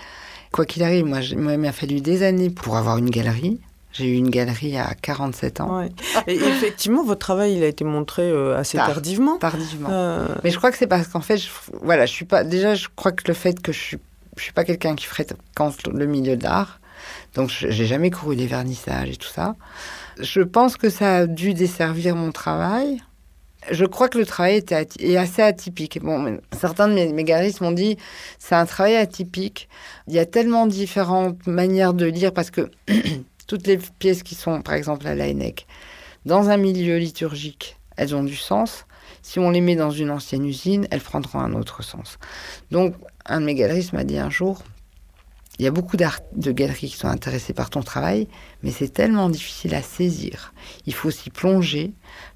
Quoi 0.52 0.66
qu'il 0.66 0.82
arrive, 0.82 1.06
moi, 1.06 1.20
moi, 1.38 1.54
il 1.54 1.60
m'a 1.60 1.74
fallu 1.74 2.02
des 2.02 2.24
années 2.24 2.50
pour 2.50 2.76
avoir 2.76 2.98
une 2.98 3.12
galerie. 3.12 3.60
J'ai 3.92 4.06
eu 4.08 4.14
une 4.16 4.30
galerie 4.30 4.78
à 4.78 4.94
47 5.02 5.62
ans, 5.62 5.80
Ouais. 5.80 5.90
Et 6.28 6.36
effectivement, 6.36 7.04
votre 7.04 7.20
travail, 7.20 7.56
il 7.58 7.64
a 7.64 7.68
été 7.68 7.84
montré 7.84 8.22
euh, 8.24 8.56
assez 8.58 8.78
Tard. 8.78 8.88
tardivement. 8.88 9.38
tardivement. 9.38 9.90
Euh, 9.92 10.28
Mais 10.44 10.52
je 10.52 10.58
crois 10.58 10.72
que 10.72 10.78
c'est 10.78 10.86
parce 10.88 11.08
qu'en 11.08 11.22
fait, 11.22 11.38
je, 11.38 11.48
voilà, 11.82 12.06
je 12.06 12.12
suis 12.14 12.26
pas. 12.26 12.44
Déjà, 12.44 12.76
je 12.76 12.88
crois 12.96 13.12
que 13.12 13.24
le 13.28 13.34
fait 13.34 13.60
que 13.62 13.72
je 13.72 13.80
suis, 13.80 13.98
je 14.38 14.44
suis 14.44 14.54
pas 14.54 14.64
quelqu'un 14.64 14.96
qui 14.96 15.06
fréquente 15.06 15.88
le 15.88 16.06
milieu 16.06 16.38
de 16.38 16.44
l'art, 16.44 16.80
donc 17.34 17.50
je- 17.50 17.70
j'ai 17.72 17.86
jamais 17.88 18.12
couru 18.12 18.36
les 18.36 18.46
vernissages 18.48 19.10
et 19.10 19.16
tout 19.18 19.28
ça. 19.28 19.56
Je 20.20 20.42
pense 20.42 20.78
que 20.78 20.90
ça 20.90 21.16
a 21.18 21.26
dû 21.28 21.54
desservir 21.56 22.16
mon 22.16 22.32
travail. 22.32 23.02
Je 23.72 23.86
crois 23.86 24.08
que 24.08 24.18
le 24.18 24.26
travail 24.26 24.56
était 24.58 24.88
est 25.00 25.18
assez 25.18 25.42
atypique. 25.42 26.00
Bon, 26.02 26.40
certains 26.58 26.88
de 26.88 26.94
mes, 26.94 27.12
mes 27.12 27.24
galeristes 27.24 27.60
m'ont 27.62 27.72
dit 27.74 27.98
c'est 28.38 28.56
un 28.56 28.66
travail 28.66 28.96
atypique. 28.96 29.68
Il 30.08 30.14
y 30.14 30.20
a 30.20 30.26
tellement 30.26 30.66
différentes 30.68 31.46
manières 31.48 31.94
de 31.94 32.06
lire 32.06 32.34
parce 32.34 32.52
que 32.52 32.70
toutes 33.50 33.66
les 33.66 33.78
pièces 33.78 34.22
qui 34.22 34.36
sont, 34.36 34.62
par 34.62 34.76
exemple, 34.76 35.08
à 35.08 35.16
l'AENEC, 35.16 35.66
dans 36.26 36.50
un 36.50 36.58
milieu 36.58 36.98
liturgique, 37.00 37.78
elles 37.98 38.16
ont 38.16 38.24
du 38.24 38.36
sens. 38.36 38.86
Si 39.24 39.40
on 39.40 39.50
les 39.50 39.60
met 39.60 39.76
dans 39.76 39.90
une 39.90 40.12
ancienne 40.12 40.46
usine, 40.46 40.88
elles 40.92 41.02
prendront 41.02 41.40
un 41.40 41.54
autre 41.54 41.84
sens. 41.84 42.20
Donc, 42.70 42.94
un 43.26 43.42
de 43.42 43.46
mes 43.48 43.56
galeristes 43.56 43.92
m'a 43.94 44.04
dit 44.04 44.20
un 44.20 44.30
jour, 44.30 44.62
il 45.58 45.66
y 45.66 45.68
a 45.68 45.72
beaucoup 45.72 45.98
d'art- 45.98 46.22
de 46.36 46.52
galeries 46.52 46.90
qui 46.90 46.96
sont 46.96 47.08
intéressées 47.08 47.54
par 47.54 47.72
ton 47.72 47.82
travail, 47.82 48.28
mais 48.62 48.70
c'est 48.72 48.90
tellement 48.94 49.30
difficile 49.30 49.74
à 49.74 49.82
saisir. 49.82 50.54
Il 50.86 50.94
faut 50.94 51.10
s'y 51.12 51.32
plonger 51.32 51.92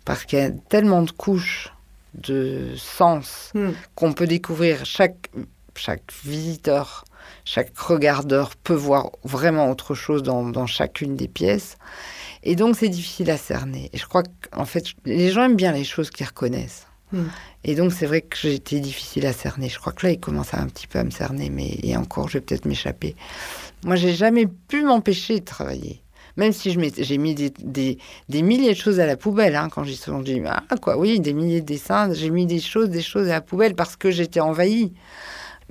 parce 0.06 0.26
qu'il 0.26 0.40
y 0.40 0.42
a 0.42 0.50
tellement 0.52 1.04
de 1.04 1.12
couches 1.12 1.72
de 2.16 2.74
sens 2.76 3.52
Hmm. 3.54 3.72
qu'on 3.96 4.14
peut 4.14 4.28
découvrir. 4.28 4.84
Chaque, 4.86 5.30
chaque 5.76 6.12
visiteur, 6.26 7.06
chaque 7.46 7.78
regardeur 7.78 8.56
peut 8.56 8.74
voir 8.74 9.12
vraiment 9.24 9.70
autre 9.70 9.96
chose 9.96 10.24
dans, 10.24 10.44
dans 10.44 10.68
chacune 10.68 11.16
des 11.16 11.28
pièces. 11.28 11.78
Et 12.44 12.56
donc, 12.56 12.76
c'est 12.76 12.90
difficile 12.90 13.30
à 13.32 13.38
cerner. 13.38 13.90
Et 13.94 13.98
je 13.98 14.06
crois 14.06 14.24
qu'en 14.52 14.66
fait, 14.66 14.86
les 15.06 15.32
gens 15.32 15.44
aiment 15.44 15.56
bien 15.56 15.72
les 15.72 15.84
choses 15.84 16.10
qu'ils 16.10 16.26
reconnaissent. 16.26 16.88
Hmm. 17.12 17.28
Et 17.64 17.76
donc, 17.76 17.94
c'est 17.94 18.06
vrai 18.06 18.22
que 18.22 18.48
été 18.48 18.80
difficile 18.80 19.26
à 19.26 19.34
cerner. 19.34 19.70
Je 19.70 19.80
crois 19.80 19.94
que 19.94 20.06
là, 20.06 20.12
il 20.12 20.20
commence 20.20 20.54
à 20.54 20.60
un 20.60 20.68
petit 20.68 20.88
peu 20.88 21.00
à 21.00 21.04
me 21.04 21.12
cerner, 21.12 21.50
mais 21.50 21.78
et 21.84 21.96
encore, 21.96 22.28
je 22.28 22.38
vais 22.38 22.42
peut-être 22.42 22.66
m'échapper. 22.66 23.16
Moi, 23.86 23.96
j'ai 23.96 24.14
jamais 24.14 24.48
pu 24.48 24.84
m'empêcher 24.84 25.40
de 25.40 25.46
travailler. 25.46 26.02
Même 26.36 26.52
si 26.52 26.76
j'ai 26.98 27.18
mis 27.20 27.36
des, 27.36 27.52
des, 27.60 28.00
des 28.28 28.42
milliers 28.42 28.74
de 28.74 28.78
choses 28.78 29.00
à 29.00 29.06
la 29.06 29.16
poubelle, 29.16 29.56
hein, 29.56 29.70
quand 29.70 29.84
j'y 29.84 29.96
suis 29.96 30.12
dit, 30.24 30.42
ah 30.48 30.64
quoi, 30.82 30.98
oui, 30.98 31.20
des 31.20 31.32
milliers 31.32 31.62
de 31.62 31.66
dessins, 31.66 32.12
j'ai 32.12 32.32
mis 32.32 32.48
des 32.48 32.60
choses, 32.60 32.90
des 32.90 33.04
choses 33.04 33.28
à 33.28 33.34
la 33.34 33.42
poubelle 33.42 33.76
parce 33.76 33.96
que 33.96 34.10
j'étais 34.10 34.40
envahie. 34.40 34.94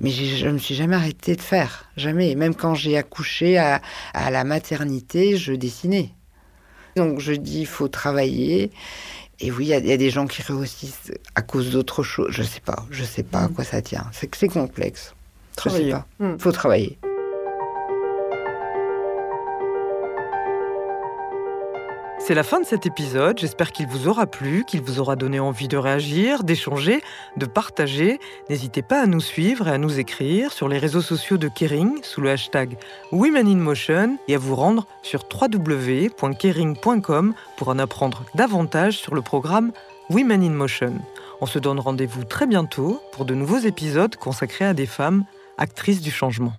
Mais 0.03 0.09
je 0.11 0.45
ne 0.47 0.51
me 0.51 0.57
suis 0.59 0.75
jamais 0.75 0.95
arrêtée 0.95 1.35
de 1.35 1.41
faire, 1.41 1.85
jamais. 1.97 2.35
Même 2.35 2.53
quand 2.55 2.75
j'ai 2.75 2.97
accouché 2.97 3.57
à, 3.57 3.81
à 4.13 4.29
la 4.29 4.43
maternité, 4.43 5.37
je 5.37 5.53
dessinais. 5.53 6.09
Donc 6.95 7.19
je 7.19 7.33
dis, 7.33 7.61
il 7.61 7.65
faut 7.67 7.87
travailler. 7.87 8.69
Et 9.39 9.49
oui, 9.51 9.65
il 9.65 9.69
y, 9.69 9.73
a- 9.73 9.79
il 9.79 9.87
y 9.87 9.91
a 9.91 9.97
des 9.97 10.09
gens 10.11 10.27
qui 10.27 10.41
réussissent 10.41 11.11
à 11.35 11.41
cause 11.41 11.71
d'autre 11.71 12.03
chose. 12.03 12.27
Je 12.31 12.43
sais 12.43 12.59
pas, 12.59 12.85
je 12.91 13.03
sais 13.03 13.23
pas 13.23 13.43
à 13.43 13.47
quoi 13.47 13.63
ça 13.63 13.81
tient. 13.81 14.05
C'est 14.11 14.27
que 14.27 14.37
c'est 14.37 14.47
complexe. 14.49 15.15
Je 15.57 15.61
sais 15.63 15.69
Travailler. 15.69 15.91
pas. 15.91 16.07
Hmm. 16.19 16.37
faut 16.37 16.51
travailler. 16.51 16.97
C'est 22.25 22.35
la 22.35 22.43
fin 22.43 22.61
de 22.61 22.65
cet 22.65 22.85
épisode, 22.85 23.37
j'espère 23.37 23.73
qu'il 23.73 23.85
vous 23.85 24.07
aura 24.07 24.25
plu, 24.25 24.63
qu'il 24.63 24.81
vous 24.81 25.01
aura 25.01 25.17
donné 25.17 25.41
envie 25.41 25.67
de 25.67 25.75
réagir, 25.75 26.45
d'échanger, 26.45 27.03
de 27.35 27.45
partager. 27.45 28.17
N'hésitez 28.49 28.81
pas 28.81 29.01
à 29.01 29.07
nous 29.07 29.19
suivre 29.19 29.67
et 29.67 29.71
à 29.71 29.77
nous 29.77 29.99
écrire 29.99 30.53
sur 30.53 30.69
les 30.69 30.77
réseaux 30.77 31.01
sociaux 31.01 31.35
de 31.35 31.49
Kering 31.49 32.01
sous 32.01 32.21
le 32.21 32.31
hashtag 32.31 32.77
Women 33.11 33.45
in 33.45 33.57
Motion 33.57 34.17
et 34.29 34.35
à 34.35 34.37
vous 34.37 34.55
rendre 34.55 34.87
sur 35.01 35.25
www.kering.com 35.29 37.33
pour 37.57 37.67
en 37.67 37.77
apprendre 37.77 38.23
davantage 38.35 38.99
sur 38.99 39.15
le 39.15 39.21
programme 39.21 39.73
Women 40.09 40.43
in 40.43 40.51
Motion. 40.51 40.93
On 41.41 41.45
se 41.45 41.59
donne 41.59 41.81
rendez-vous 41.81 42.23
très 42.23 42.47
bientôt 42.47 43.01
pour 43.11 43.25
de 43.25 43.33
nouveaux 43.33 43.59
épisodes 43.59 44.15
consacrés 44.15 44.63
à 44.63 44.73
des 44.73 44.85
femmes 44.85 45.25
actrices 45.57 45.99
du 45.99 46.11
changement. 46.11 46.53